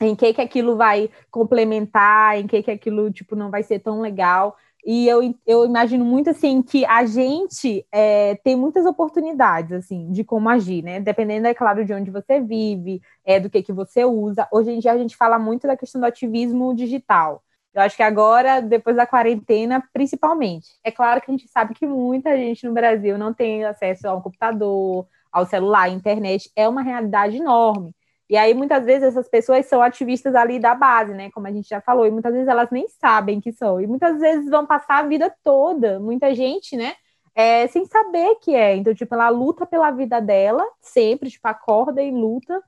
[0.00, 4.00] em que que aquilo vai complementar, em que que aquilo tipo não vai ser tão
[4.00, 4.56] legal.
[4.86, 10.22] E eu, eu imagino muito assim que a gente é, tem muitas oportunidades assim de
[10.22, 11.00] como agir, né?
[11.00, 14.46] Dependendo, é claro, de onde você vive, é do que que você usa.
[14.52, 17.42] Hoje em dia a gente fala muito da questão do ativismo digital.
[17.72, 20.68] Eu acho que agora, depois da quarentena, principalmente.
[20.84, 24.22] É claro que a gente sabe que muita gente no Brasil não tem acesso ao
[24.22, 26.50] computador, ao celular, à internet.
[26.54, 27.92] É uma realidade enorme.
[28.28, 31.30] E aí, muitas vezes, essas pessoas são ativistas ali da base, né?
[31.30, 33.80] Como a gente já falou, e muitas vezes elas nem sabem que são.
[33.80, 36.94] E muitas vezes vão passar a vida toda, muita gente, né?
[37.34, 38.76] É, sem saber que é.
[38.76, 42.62] Então, tipo, ela luta pela vida dela, sempre, tipo, acorda e luta,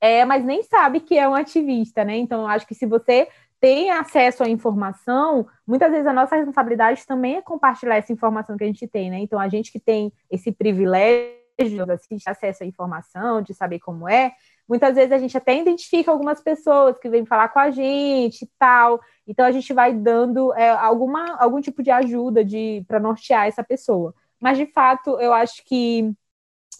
[0.00, 2.16] é, mas nem sabe que é um ativista, né?
[2.16, 3.28] Então, eu acho que se você
[3.60, 8.64] tem acesso à informação, muitas vezes a nossa responsabilidade também é compartilhar essa informação que
[8.64, 9.18] a gente tem, né?
[9.20, 14.32] Então, a gente que tem esse privilégio de acesso à informação, de saber como é,
[14.72, 18.50] Muitas vezes a gente até identifica algumas pessoas que vêm falar com a gente e
[18.58, 18.98] tal.
[19.26, 23.62] Então a gente vai dando é, alguma, algum tipo de ajuda de para nortear essa
[23.62, 24.14] pessoa.
[24.40, 26.10] Mas de fato, eu acho que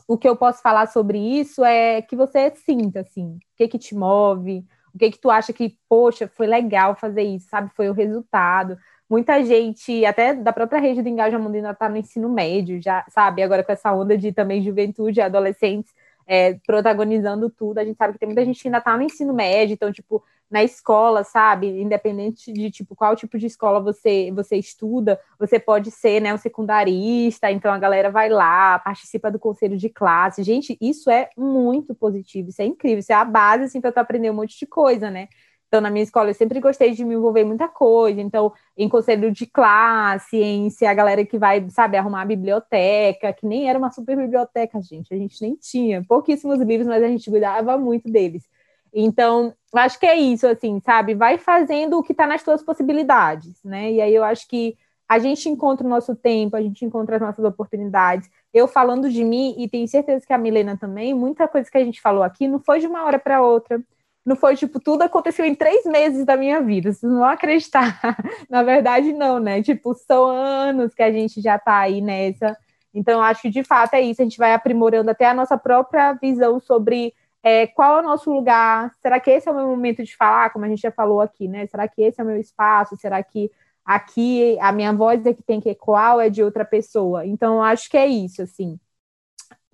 [0.09, 3.79] o que eu posso falar sobre isso é que você sinta assim, o que que
[3.79, 4.65] te move,
[4.95, 7.71] o que que tu acha que, poxa, foi legal fazer isso, sabe?
[7.77, 8.79] Foi o resultado.
[9.07, 13.43] Muita gente, até da própria rede do Engajamento ainda está no ensino médio, já, sabe?
[13.43, 15.93] Agora com essa onda de também juventude, adolescentes,
[16.27, 17.79] é, protagonizando tudo.
[17.79, 20.23] A gente sabe que tem muita gente que ainda está no ensino médio, então, tipo,
[20.53, 21.67] na escola, sabe?
[21.81, 26.37] Independente de tipo qual tipo de escola você você estuda, você pode ser, né, um
[26.37, 30.43] secundarista, então a galera vai lá, participa do conselho de classe.
[30.43, 33.99] Gente, isso é muito positivo, isso é incrível, isso é a base assim para tu
[33.99, 35.29] aprender um monte de coisa, né?
[35.73, 38.21] Então, na minha escola, eu sempre gostei de me envolver em muita coisa.
[38.21, 43.33] Então, em conselho de classe, em ser a galera que vai, sabe, arrumar a biblioteca,
[43.33, 45.15] que nem era uma super biblioteca, gente.
[45.15, 48.47] A gente nem tinha pouquíssimos livros, mas a gente cuidava muito deles.
[48.93, 51.15] Então, acho que é isso, assim, sabe?
[51.15, 53.93] Vai fazendo o que está nas suas possibilidades, né?
[53.93, 54.77] E aí eu acho que
[55.09, 58.29] a gente encontra o nosso tempo, a gente encontra as nossas oportunidades.
[58.53, 61.85] Eu falando de mim, e tenho certeza que a Milena também, muita coisa que a
[61.85, 63.83] gente falou aqui não foi de uma hora para outra
[64.25, 67.99] não foi tipo, tudo aconteceu em três meses da minha vida, vocês não vão acreditar.
[68.49, 69.63] Na verdade, não, né?
[69.63, 72.57] Tipo, são anos que a gente já tá aí nessa.
[72.95, 76.13] Então, acho que de fato é isso, a gente vai aprimorando até a nossa própria
[76.15, 80.05] visão sobre é, qual é o nosso lugar, será que esse é o meu momento
[80.05, 81.67] de falar, como a gente já falou aqui, né?
[81.67, 82.97] Será que esse é o meu espaço?
[82.97, 83.51] Será que
[83.85, 87.27] aqui a minha voz é que tem que ecoar ou é de outra pessoa?
[87.27, 88.79] Então, acho que é isso, assim.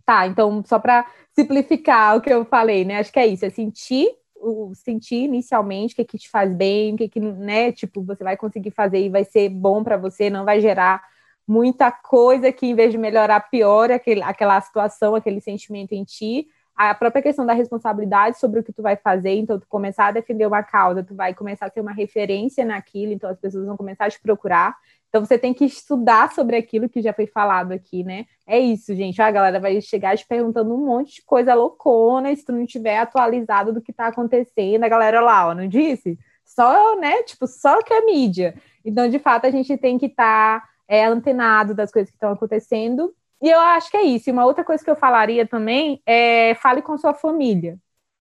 [0.05, 2.99] Tá, então, só para simplificar o que eu falei, né?
[2.99, 4.09] Acho que é isso, é sentir
[4.41, 8.22] o sentir inicialmente o que, que te faz bem, o que, que né, tipo, você
[8.22, 11.03] vai conseguir fazer e vai ser bom para você, não vai gerar
[11.47, 16.47] muita coisa que, em vez de melhorar, piora aquele, aquela situação, aquele sentimento em ti.
[16.76, 20.12] A própria questão da responsabilidade sobre o que tu vai fazer, então tu começar a
[20.12, 23.76] defender uma causa, tu vai começar a ter uma referência naquilo, então as pessoas vão
[23.76, 24.76] começar a te procurar.
[25.09, 28.26] Então você tem que estudar sobre aquilo que já foi falado aqui, né?
[28.46, 29.20] É isso, gente.
[29.20, 32.98] A galera vai chegar te perguntando um monte de coisa loucona, se tu não tiver
[32.98, 36.18] atualizado do que tá acontecendo, a galera lá, ó, não disse?
[36.44, 37.22] Só, né?
[37.22, 38.54] Tipo, só que é mídia.
[38.84, 42.32] Então, de fato, a gente tem que estar tá, é, antenado das coisas que estão
[42.32, 43.14] acontecendo.
[43.40, 44.28] E eu acho que é isso.
[44.28, 47.78] E uma outra coisa que eu falaria também é fale com sua família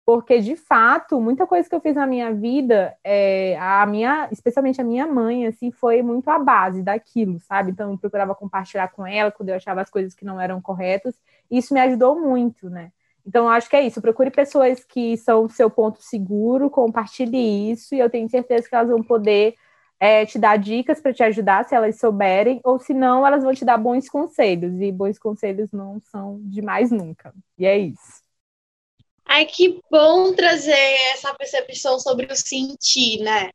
[0.08, 4.80] porque de fato muita coisa que eu fiz na minha vida é, a minha especialmente
[4.80, 7.72] a minha mãe assim foi muito a base daquilo sabe?
[7.72, 11.14] Então eu procurava compartilhar com ela quando eu achava as coisas que não eram corretas.
[11.52, 12.94] E isso me ajudou muito né?
[13.26, 14.02] Então eu acho que é isso.
[14.02, 18.88] Procure pessoas que são seu ponto seguro compartilhe isso e eu tenho certeza que elas
[18.90, 19.56] vão poder
[20.00, 23.54] é, te dar dicas para te ajudar se elas souberem ou se não elas vão
[23.54, 24.80] te dar bons conselhos.
[24.80, 27.34] E bons conselhos não são demais nunca.
[27.58, 28.27] E é isso
[29.28, 30.72] Ai, que bom trazer
[31.12, 33.50] essa percepção sobre o sentir, né?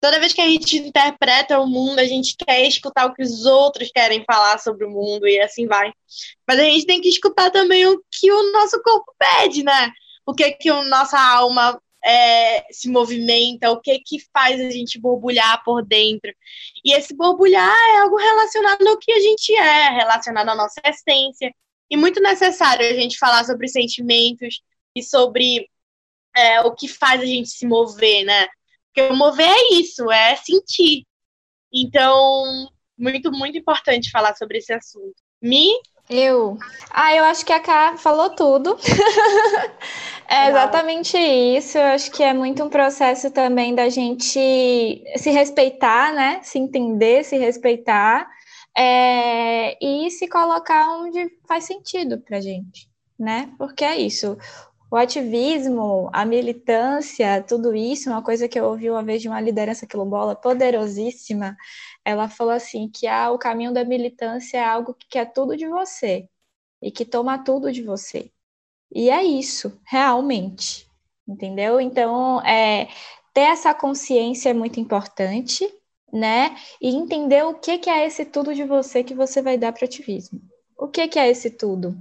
[0.00, 3.46] Toda vez que a gente interpreta o mundo, a gente quer escutar o que os
[3.46, 5.92] outros querem falar sobre o mundo e assim vai.
[6.48, 9.92] Mas a gente tem que escutar também o que o nosso corpo pede, né?
[10.26, 14.98] O que que a nossa alma é, se movimenta, o que que faz a gente
[14.98, 16.32] borbulhar por dentro.
[16.84, 21.54] E esse borbulhar é algo relacionado ao que a gente é, relacionado à nossa essência.
[21.90, 24.62] E muito necessário a gente falar sobre sentimentos,
[24.94, 25.68] e sobre
[26.34, 28.46] é, o que faz a gente se mover, né?
[28.94, 31.06] Porque mover é isso, é sentir.
[31.72, 35.14] Então, muito, muito importante falar sobre esse assunto.
[35.40, 35.68] Mi?
[36.10, 36.58] Eu.
[36.90, 38.76] Ah, eu acho que a Ká falou tudo.
[40.28, 41.78] é exatamente isso.
[41.78, 44.34] Eu acho que é muito um processo também da gente
[45.16, 46.40] se respeitar, né?
[46.42, 48.28] Se entender, se respeitar
[48.76, 49.76] é...
[49.82, 52.88] e se colocar onde faz sentido pra gente,
[53.18, 53.50] né?
[53.56, 54.36] Porque é isso.
[54.92, 59.40] O ativismo, a militância, tudo isso, uma coisa que eu ouvi uma vez de uma
[59.40, 61.56] liderança quilombola poderosíssima,
[62.04, 65.66] ela falou assim que ah, o caminho da militância é algo que quer tudo de
[65.66, 66.28] você
[66.82, 68.30] e que toma tudo de você.
[68.94, 70.86] E é isso, realmente,
[71.26, 71.80] entendeu?
[71.80, 72.88] Então, é,
[73.32, 75.66] ter essa consciência é muito importante,
[76.12, 76.54] né?
[76.82, 79.84] E entender o que, que é esse tudo de você que você vai dar para
[79.84, 80.38] o ativismo.
[80.76, 81.96] O que, que é esse tudo?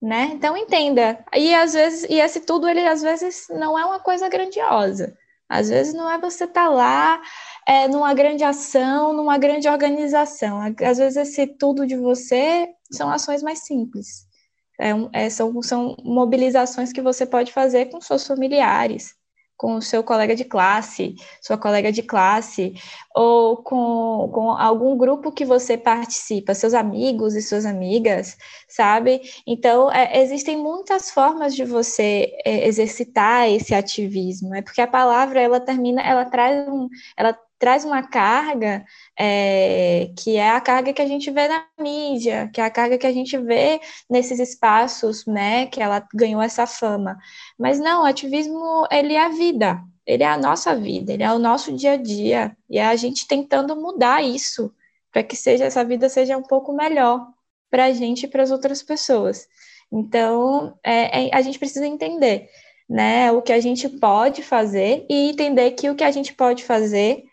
[0.00, 0.30] Né?
[0.34, 1.24] Então entenda.
[1.34, 5.16] E às vezes, e esse tudo, ele às vezes não é uma coisa grandiosa.
[5.48, 7.22] Às vezes não é você estar tá lá
[7.66, 10.60] é, numa grande ação, numa grande organização.
[10.84, 14.26] Às vezes esse tudo de você são ações mais simples.
[14.78, 19.14] É, é, são, são mobilizações que você pode fazer com seus familiares,
[19.56, 22.74] com o seu colega de classe, sua colega de classe,
[23.14, 28.36] ou com, com algum grupo que você participa, seus amigos e suas amigas,
[28.68, 29.22] sabe?
[29.46, 35.40] Então, é, existem muitas formas de você é, exercitar esse ativismo, é porque a palavra,
[35.40, 38.84] ela termina, ela traz um, ela traz uma carga
[39.18, 42.98] é, que é a carga que a gente vê na mídia, que é a carga
[42.98, 47.18] que a gente vê nesses espaços, né, que ela ganhou essa fama.
[47.58, 51.32] Mas não, o ativismo, ele é a vida, ele é a nossa vida, ele é
[51.32, 54.72] o nosso dia a dia, e é a gente tentando mudar isso,
[55.10, 57.26] para que seja essa vida seja um pouco melhor
[57.70, 59.48] para a gente e para as outras pessoas.
[59.90, 62.48] Então, é, é, a gente precisa entender
[62.88, 66.64] né, o que a gente pode fazer e entender que o que a gente pode
[66.64, 67.24] fazer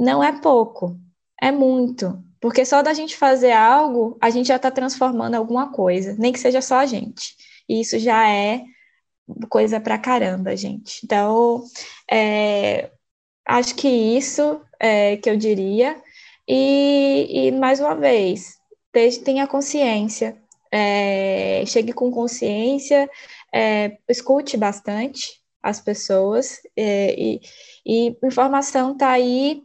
[0.00, 0.98] não é pouco,
[1.40, 2.24] é muito.
[2.40, 6.40] Porque só da gente fazer algo, a gente já está transformando alguma coisa, nem que
[6.40, 7.36] seja só a gente.
[7.68, 8.64] E isso já é
[9.50, 11.02] coisa pra caramba, gente.
[11.04, 11.62] Então,
[12.10, 12.90] é,
[13.46, 16.02] acho que isso é que eu diria.
[16.48, 18.58] E, e mais uma vez,
[19.22, 20.36] tenha consciência,
[20.72, 23.08] é, chegue com consciência,
[23.52, 27.40] é, escute bastante as pessoas, é, e,
[27.84, 29.62] e informação está aí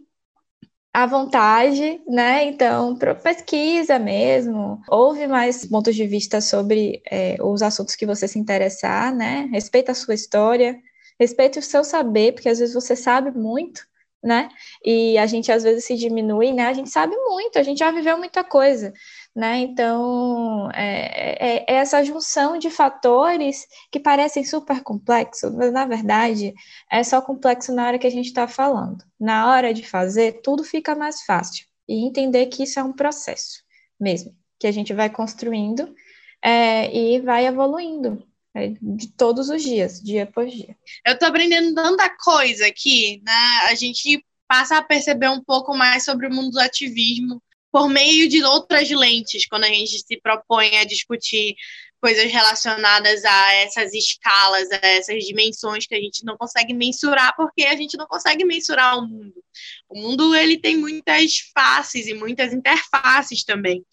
[0.96, 2.46] à vontade, né?
[2.46, 8.40] Então, pesquisa mesmo, ouve mais pontos de vista sobre é, os assuntos que você se
[8.40, 9.50] interessar, né?
[9.52, 10.80] Respeita a sua história,
[11.20, 13.86] respeita o seu saber, porque às vezes você sabe muito,
[14.24, 14.48] né?
[14.86, 16.68] E a gente às vezes se diminui, né?
[16.68, 18.94] A gente sabe muito, a gente já viveu muita coisa
[19.36, 19.60] né?
[19.60, 26.54] Então, é, é, é, essa junção de fatores que parecem super complexos, mas na verdade
[26.90, 29.04] é só complexo na hora que a gente está falando.
[29.20, 31.66] Na hora de fazer, tudo fica mais fácil.
[31.88, 33.64] E entender que isso é um processo
[34.00, 35.94] mesmo, que a gente vai construindo
[36.42, 38.26] é, e vai evoluindo
[38.56, 40.78] é, de todos os dias, dia após dia.
[41.06, 43.68] Eu estou aprendendo tanta coisa aqui, né?
[43.70, 47.42] A gente passa a perceber um pouco mais sobre o mundo do ativismo,
[47.76, 51.58] por meio de outras lentes, quando a gente se propõe a discutir
[52.00, 57.66] coisas relacionadas a essas escalas, a essas dimensões que a gente não consegue mensurar, porque
[57.66, 59.44] a gente não consegue mensurar o mundo.
[59.90, 63.86] O mundo ele tem muitas faces e muitas interfaces também.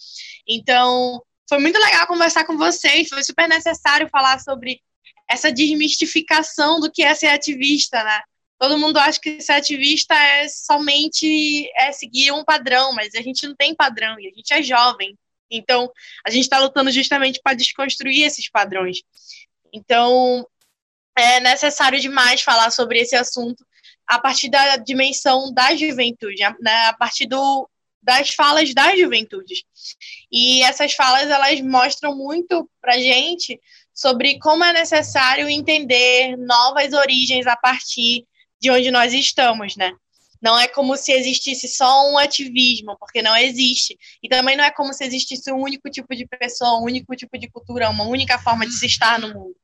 [0.48, 4.80] Então, foi muito legal conversar com vocês, foi super necessário falar sobre
[5.28, 8.20] essa desmistificação do que é ser ativista, né?
[8.62, 13.44] Todo mundo acha que ser ativista é somente é seguir um padrão, mas a gente
[13.44, 15.18] não tem padrão e a gente é jovem.
[15.50, 15.90] Então,
[16.24, 18.98] a gente está lutando justamente para desconstruir esses padrões.
[19.72, 20.46] Então,
[21.18, 23.66] é necessário demais falar sobre esse assunto
[24.06, 26.86] a partir da dimensão da juventude, né?
[26.86, 27.68] a partir do,
[28.00, 29.64] das falas das juventudes.
[30.30, 33.60] E essas falas, elas mostram muito para gente
[33.92, 38.24] sobre como é necessário entender novas origens a partir
[38.62, 39.92] de onde nós estamos, né?
[40.40, 43.98] Não é como se existisse só um ativismo, porque não existe.
[44.22, 47.36] E também não é como se existisse um único tipo de pessoa, um único tipo
[47.36, 49.56] de cultura, uma única forma de se estar no mundo.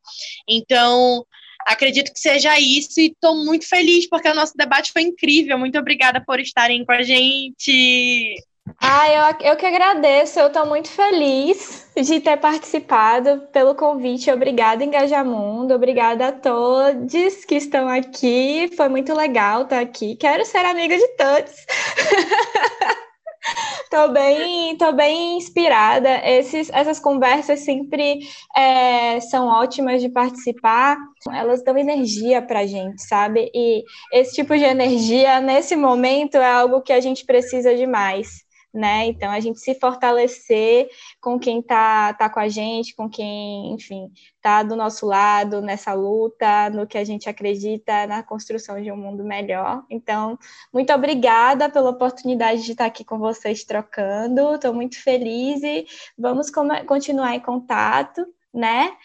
[0.48, 1.24] Então,
[1.66, 5.58] acredito que seja isso e estou muito feliz porque o nosso debate foi incrível.
[5.58, 8.34] Muito obrigada por estarem com a gente.
[8.76, 14.30] Ah, eu, eu que agradeço, eu estou muito feliz de ter participado pelo convite.
[14.30, 15.74] Obrigada, Engajamundo.
[15.74, 18.70] Obrigada a todos que estão aqui.
[18.76, 20.16] Foi muito legal estar aqui.
[20.16, 21.52] Quero ser amiga de todos.
[23.90, 26.20] tô bem, tô bem inspirada.
[26.28, 28.20] Esses, essas conversas sempre
[28.56, 30.96] é, são ótimas de participar.
[31.32, 33.50] Elas dão energia pra gente, sabe?
[33.54, 39.06] E esse tipo de energia, nesse momento, é algo que a gente precisa demais né?
[39.06, 40.88] Então a gente se fortalecer
[41.20, 44.10] com quem tá, tá com a gente, com quem, enfim,
[44.40, 48.96] tá do nosso lado nessa luta, no que a gente acredita na construção de um
[48.96, 49.84] mundo melhor.
[49.90, 50.38] Então,
[50.72, 54.54] muito obrigada pela oportunidade de estar aqui com vocês trocando.
[54.54, 56.50] Estou muito feliz e vamos
[56.86, 58.96] continuar em contato né?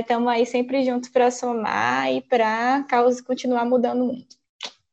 [0.00, 2.84] Estamos é, aí sempre juntos para somar e para
[3.26, 4.26] continuar mudando o mundo.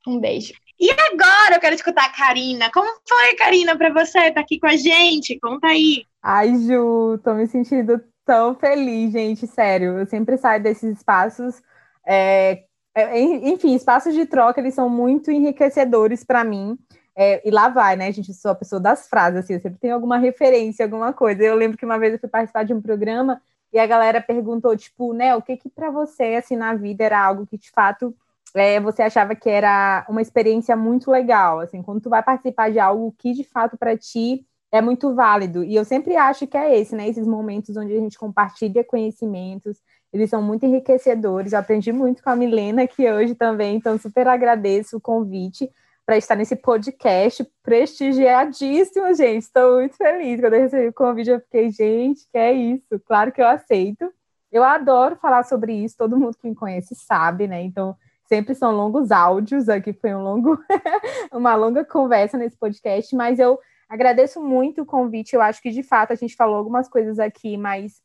[0.08, 0.54] Um beijo.
[0.80, 2.70] E agora eu quero escutar a Karina.
[2.72, 5.40] Como foi, Karina, para você estar tá aqui com a gente?
[5.40, 6.06] Conta aí.
[6.22, 10.00] Ai, Ju, tô me sentindo tão feliz, gente, sério.
[10.00, 11.62] Eu sempre saio desses espaços.
[12.06, 12.64] É,
[12.94, 13.20] é,
[13.50, 16.78] enfim, espaços de troca, eles são muito enriquecedores para mim.
[17.16, 18.30] É, e lá vai, né, gente?
[18.30, 21.42] Eu sou a pessoa das frases, assim, eu sempre tenho alguma referência, alguma coisa.
[21.44, 24.76] Eu lembro que uma vez eu fui participar de um programa e a galera perguntou,
[24.76, 28.16] tipo, né, o que que para você, assim, na vida era algo que de fato
[28.56, 32.80] é, você achava que era uma experiência muito legal, assim, quando tu vai participar de
[32.80, 35.64] algo que de fato para ti é muito válido.
[35.64, 37.08] E eu sempre acho que é esse, né?
[37.08, 39.78] Esses momentos onde a gente compartilha conhecimentos,
[40.12, 41.54] eles são muito enriquecedores.
[41.54, 45.70] Eu aprendi muito com a Milena aqui hoje também, então super agradeço o convite
[46.06, 49.44] para estar nesse podcast prestigiadíssimo, gente.
[49.44, 50.40] Estou muito feliz.
[50.40, 53.00] Quando eu recebi o convite, eu fiquei, gente, que é isso?
[53.06, 54.12] Claro que eu aceito.
[54.52, 57.62] Eu adoro falar sobre isso, todo mundo que me conhece sabe, né?
[57.64, 57.96] Então,
[58.28, 60.58] Sempre são longos áudios, aqui foi um longo,
[61.32, 65.36] uma longa conversa nesse podcast, mas eu agradeço muito o convite.
[65.36, 68.02] Eu acho que de fato a gente falou algumas coisas aqui, mas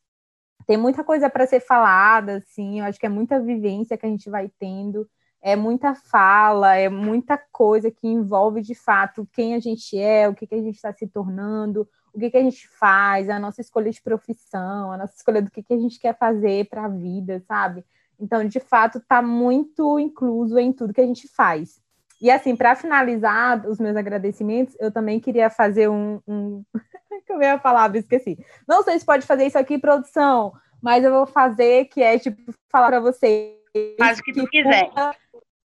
[0.66, 2.80] tem muita coisa para ser falada, assim.
[2.80, 5.08] Eu acho que é muita vivência que a gente vai tendo,
[5.42, 10.34] é muita fala, é muita coisa que envolve de fato quem a gente é, o
[10.34, 13.60] que, que a gente está se tornando, o que, que a gente faz, a nossa
[13.60, 16.88] escolha de profissão, a nossa escolha do que, que a gente quer fazer para a
[16.88, 17.84] vida, sabe?
[18.20, 21.80] Então, de fato, está muito incluso em tudo que a gente faz.
[22.20, 26.20] E assim, para finalizar os meus agradecimentos, eu também queria fazer um.
[26.28, 26.62] um...
[27.26, 28.38] que eu veio a palavra, esqueci.
[28.68, 30.52] Não sei se pode fazer isso aqui, produção,
[30.82, 33.56] mas eu vou fazer, que é tipo, falar para vocês.
[33.98, 34.90] Faz o que tu quiser.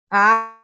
[0.09, 0.55] Ah,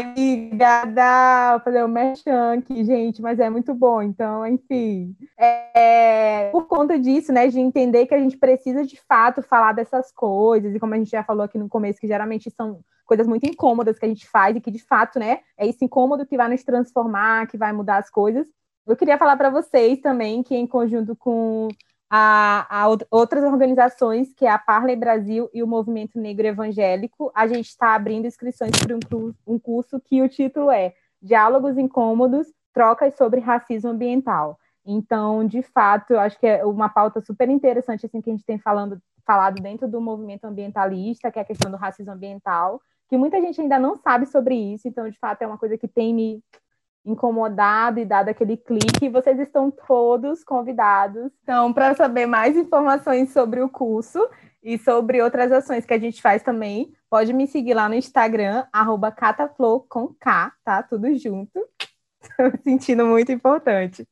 [0.00, 4.02] Obrigada, fazer o merchan aqui, gente, mas é muito bom.
[4.02, 9.42] Então, enfim, é, por conta disso, né, de entender que a gente precisa de fato
[9.42, 12.80] falar dessas coisas, e como a gente já falou aqui no começo, que geralmente são
[13.04, 16.26] coisas muito incômodas que a gente faz e que de fato, né, é esse incômodo
[16.26, 18.46] que vai nos transformar, que vai mudar as coisas.
[18.86, 21.68] Eu queria falar para vocês também que, em conjunto com
[22.10, 27.46] a, a, outras organizações, que é a Parley Brasil e o Movimento Negro Evangélico, a
[27.46, 33.14] gente está abrindo inscrições para um, um curso que o título é Diálogos Incômodos, Trocas
[33.16, 34.58] sobre Racismo Ambiental.
[34.86, 38.44] Então, de fato, eu acho que é uma pauta super interessante assim que a gente
[38.44, 43.16] tem falando, falado dentro do movimento ambientalista, que é a questão do racismo ambiental, que
[43.16, 46.14] muita gente ainda não sabe sobre isso, então, de fato, é uma coisa que tem
[46.14, 46.42] me
[47.04, 51.30] incomodado e dado aquele clique, vocês estão todos convidados.
[51.42, 54.26] Então, para saber mais informações sobre o curso
[54.62, 58.64] e sobre outras ações que a gente faz também, pode me seguir lá no Instagram,
[58.72, 60.82] arroba cataflow com K, tá?
[60.82, 61.60] Tudo junto.
[62.22, 64.06] Estou me sentindo muito importante.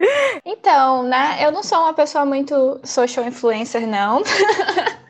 [0.45, 1.39] Então, né?
[1.41, 4.23] Eu não sou uma pessoa muito social influencer, não.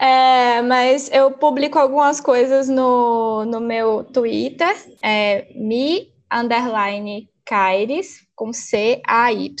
[0.00, 8.52] É, mas eu publico algumas coisas no, no meu Twitter, é, me underline Caires, com
[8.52, 9.56] C-A-Y-R-E-S,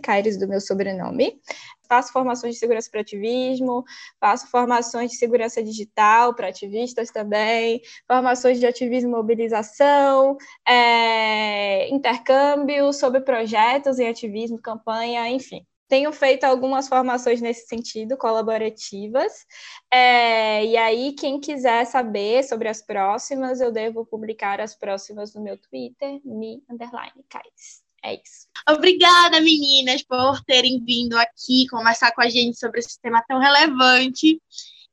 [0.00, 1.40] Caires do meu sobrenome.
[1.88, 3.82] Faço formações de segurança para ativismo,
[4.20, 10.36] faço formações de segurança digital para ativistas também, formações de ativismo e mobilização,
[10.68, 19.44] é, intercâmbio sobre projetos em ativismo, campanha, enfim tenho feito algumas formações nesse sentido, colaborativas.
[19.92, 25.42] É, e aí, quem quiser saber sobre as próximas, eu devo publicar as próximas no
[25.42, 27.82] meu Twitter, me underline Kais.
[28.04, 28.46] É isso.
[28.68, 34.40] Obrigada, meninas, por terem vindo aqui conversar com a gente sobre esse tema tão relevante.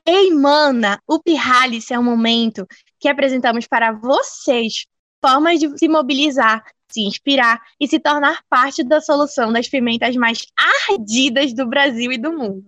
[0.06, 2.66] Ei, mana, o Pirralice é um momento
[3.00, 4.84] que apresentamos para vocês
[5.24, 10.46] formas de se mobilizar, se inspirar e se tornar parte da solução das pimentas mais
[10.88, 12.64] ardidas do Brasil e do mundo.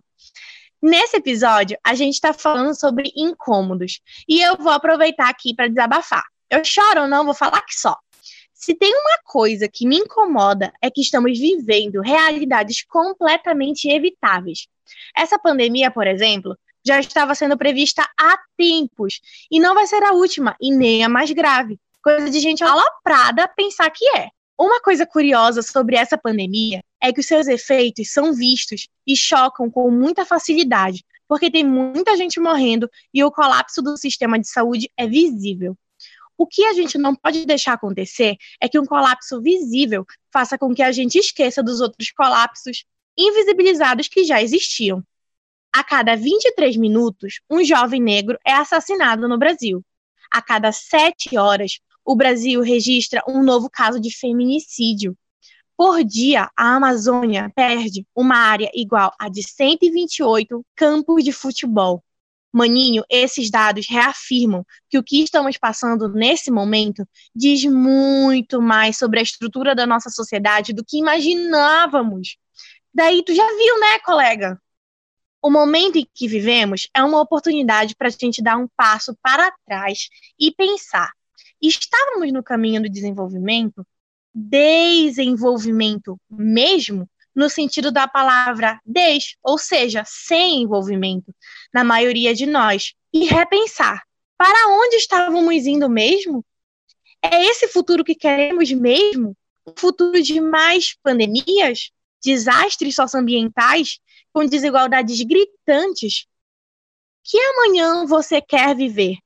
[0.80, 6.24] Nesse episódio, a gente está falando sobre incômodos e eu vou aproveitar aqui para desabafar.
[6.50, 7.96] Eu choro ou não, vou falar que só.
[8.52, 14.66] Se tem uma coisa que me incomoda é que estamos vivendo realidades completamente evitáveis.
[15.16, 19.20] Essa pandemia, por exemplo, já estava sendo prevista há tempos
[19.50, 21.78] e não vai ser a última e nem a mais grave.
[22.02, 24.28] Coisa de gente aloprada pensar que é.
[24.58, 29.70] Uma coisa curiosa sobre essa pandemia é que os seus efeitos são vistos e chocam
[29.70, 34.90] com muita facilidade, porque tem muita gente morrendo e o colapso do sistema de saúde
[34.96, 35.76] é visível.
[36.36, 40.74] O que a gente não pode deixar acontecer é que um colapso visível faça com
[40.74, 42.84] que a gente esqueça dos outros colapsos
[43.16, 45.02] invisibilizados que já existiam.
[45.74, 49.82] A cada 23 minutos, um jovem negro é assassinado no Brasil.
[50.30, 55.16] A cada sete horas, o Brasil registra um novo caso de feminicídio.
[55.74, 62.04] Por dia, a Amazônia perde uma área igual a de 128 campos de futebol.
[62.52, 69.20] Maninho, esses dados reafirmam que o que estamos passando nesse momento diz muito mais sobre
[69.20, 72.36] a estrutura da nossa sociedade do que imaginávamos.
[72.92, 74.60] Daí tu já viu, né, colega?
[75.44, 79.52] O momento em que vivemos é uma oportunidade para a gente dar um passo para
[79.66, 81.10] trás e pensar.
[81.60, 83.84] Estávamos no caminho do desenvolvimento,
[84.32, 91.34] desenvolvimento mesmo, no sentido da palavra des, ou seja, sem envolvimento,
[91.74, 94.00] na maioria de nós, e repensar:
[94.38, 96.44] para onde estávamos indo mesmo?
[97.20, 99.36] É esse futuro que queremos mesmo?
[99.66, 101.90] Um futuro de mais pandemias,
[102.22, 103.98] desastres socioambientais
[104.32, 106.26] com desigualdades gritantes,
[107.22, 109.18] que amanhã você quer viver?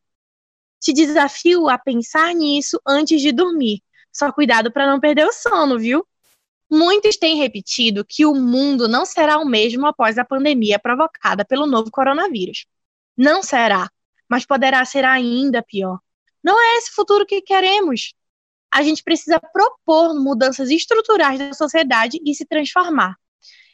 [0.80, 3.82] Te desafio a pensar nisso antes de dormir.
[4.12, 6.06] Só cuidado para não perder o sono, viu?
[6.70, 11.66] Muitos têm repetido que o mundo não será o mesmo após a pandemia provocada pelo
[11.66, 12.66] novo coronavírus.
[13.16, 13.90] Não será,
[14.28, 15.98] mas poderá ser ainda pior.
[16.42, 18.12] Não é esse futuro que queremos.
[18.70, 23.16] A gente precisa propor mudanças estruturais da sociedade e se transformar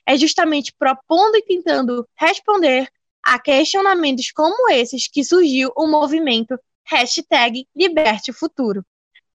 [0.06, 2.88] é justamente propondo e tentando responder
[3.22, 8.84] a questionamentos como esses que surgiu o movimento hashtag Liberte o Futuro.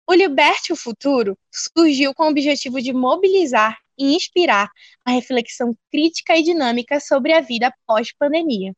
[0.06, 4.70] O Liberte o Futuro surgiu com o objetivo de mobilizar e inspirar
[5.04, 8.76] a reflexão crítica e dinâmica sobre a vida pós-pandemia.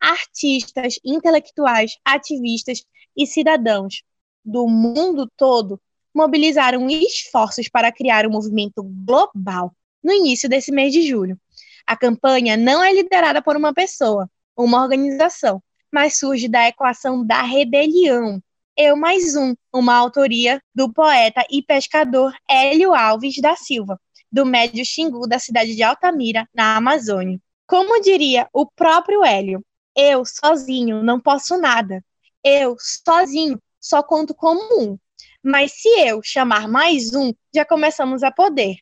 [0.00, 2.84] Artistas, intelectuais, ativistas
[3.16, 4.02] e cidadãos
[4.44, 5.80] do mundo todo
[6.14, 11.38] mobilizaram esforços para criar um movimento global no início desse mês de julho.
[11.86, 17.42] A campanha não é liderada por uma pessoa, uma organização, mas surge da equação da
[17.42, 18.42] rebelião.
[18.76, 24.84] Eu mais um, uma autoria do poeta e pescador Hélio Alves da Silva, do Médio
[24.84, 27.40] Xingu da cidade de Altamira, na Amazônia.
[27.66, 29.64] Como diria o próprio Hélio,
[29.96, 32.04] eu sozinho não posso nada.
[32.44, 34.98] Eu sozinho só conto como um.
[35.42, 38.76] Mas se eu chamar mais um, já começamos a poder.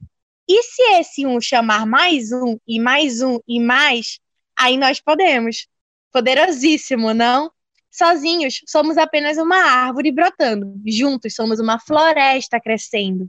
[0.48, 4.18] E se esse um chamar mais um, e mais um, e mais,
[4.56, 5.66] aí nós podemos.
[6.12, 7.50] Poderosíssimo, não?
[7.90, 10.74] Sozinhos, somos apenas uma árvore brotando.
[10.86, 13.28] Juntos, somos uma floresta crescendo.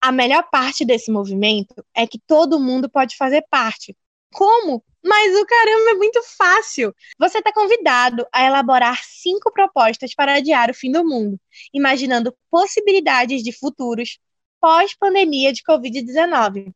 [0.00, 3.96] A melhor parte desse movimento é que todo mundo pode fazer parte.
[4.32, 4.82] Como?
[5.04, 6.94] Mas o caramba é muito fácil.
[7.18, 11.38] Você está convidado a elaborar cinco propostas para adiar o fim do mundo,
[11.72, 14.18] imaginando possibilidades de futuros
[14.60, 16.72] pós-pandemia de Covid-19.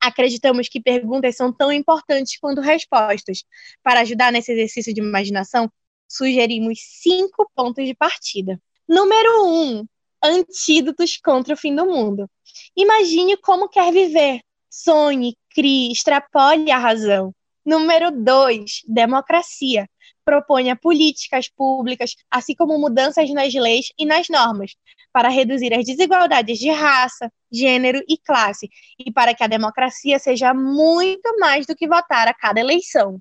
[0.00, 3.44] Acreditamos que perguntas são tão importantes quanto respostas.
[3.82, 5.70] Para ajudar nesse exercício de imaginação,
[6.08, 8.60] sugerimos cinco pontos de partida.
[8.88, 9.86] Número um,
[10.22, 12.28] antídotos contra o fim do mundo.
[12.76, 14.40] Imagine como quer viver.
[14.68, 17.34] Sonhe, crie, extrapole a razão.
[17.64, 19.88] Número dois, democracia.
[20.30, 24.76] Proponha políticas públicas, assim como mudanças nas leis e nas normas,
[25.12, 30.54] para reduzir as desigualdades de raça, gênero e classe, e para que a democracia seja
[30.54, 33.20] muito mais do que votar a cada eleição.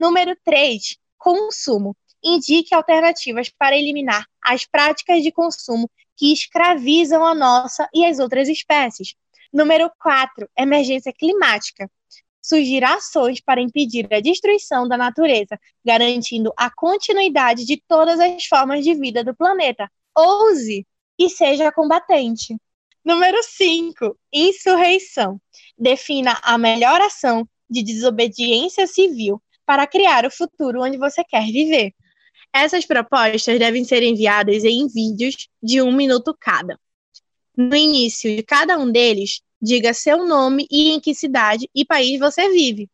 [0.00, 0.96] Número 3.
[1.18, 1.94] Consumo.
[2.24, 8.48] Indique alternativas para eliminar as práticas de consumo que escravizam a nossa e as outras
[8.48, 9.14] espécies.
[9.52, 10.48] Número 4.
[10.56, 11.86] Emergência climática.
[12.46, 18.84] Sugira ações para impedir a destruição da natureza, garantindo a continuidade de todas as formas
[18.84, 19.90] de vida do planeta.
[20.16, 20.86] Ouse
[21.18, 22.56] e seja combatente.
[23.04, 25.40] Número 5, insurreição.
[25.76, 31.92] Defina a melhor ação de desobediência civil para criar o futuro onde você quer viver.
[32.52, 36.78] Essas propostas devem ser enviadas em vídeos de um minuto cada.
[37.56, 42.18] No início de cada um deles, diga seu nome e em que cidade e país
[42.18, 42.88] você vive.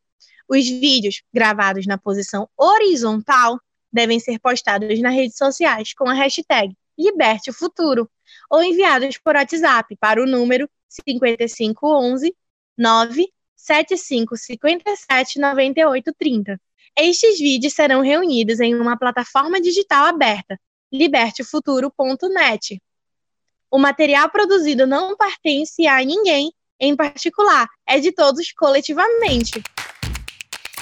[0.48, 3.60] Os vídeos, gravados na posição horizontal,
[3.93, 8.10] devem ser postados nas redes sociais com a hashtag Liberte o Futuro,
[8.51, 12.34] ou enviados por WhatsApp para o número 5511
[12.76, 16.60] 97557 9830.
[16.98, 20.59] Estes vídeos serão reunidos em uma plataforma digital aberta,
[20.93, 22.82] libertefuturo.net.
[23.73, 29.62] O material produzido não pertence a ninguém em particular, é de todos coletivamente.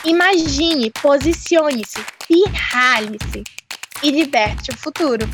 [0.04, 3.44] Imagine, posicione-se, pirralhe-se
[4.02, 5.28] e liberte o futuro.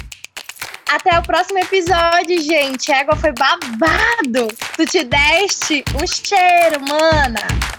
[0.90, 2.92] Até o próximo episódio, gente.
[2.92, 4.48] Égua foi babado.
[4.76, 7.75] Tu te deste um cheiro, mana.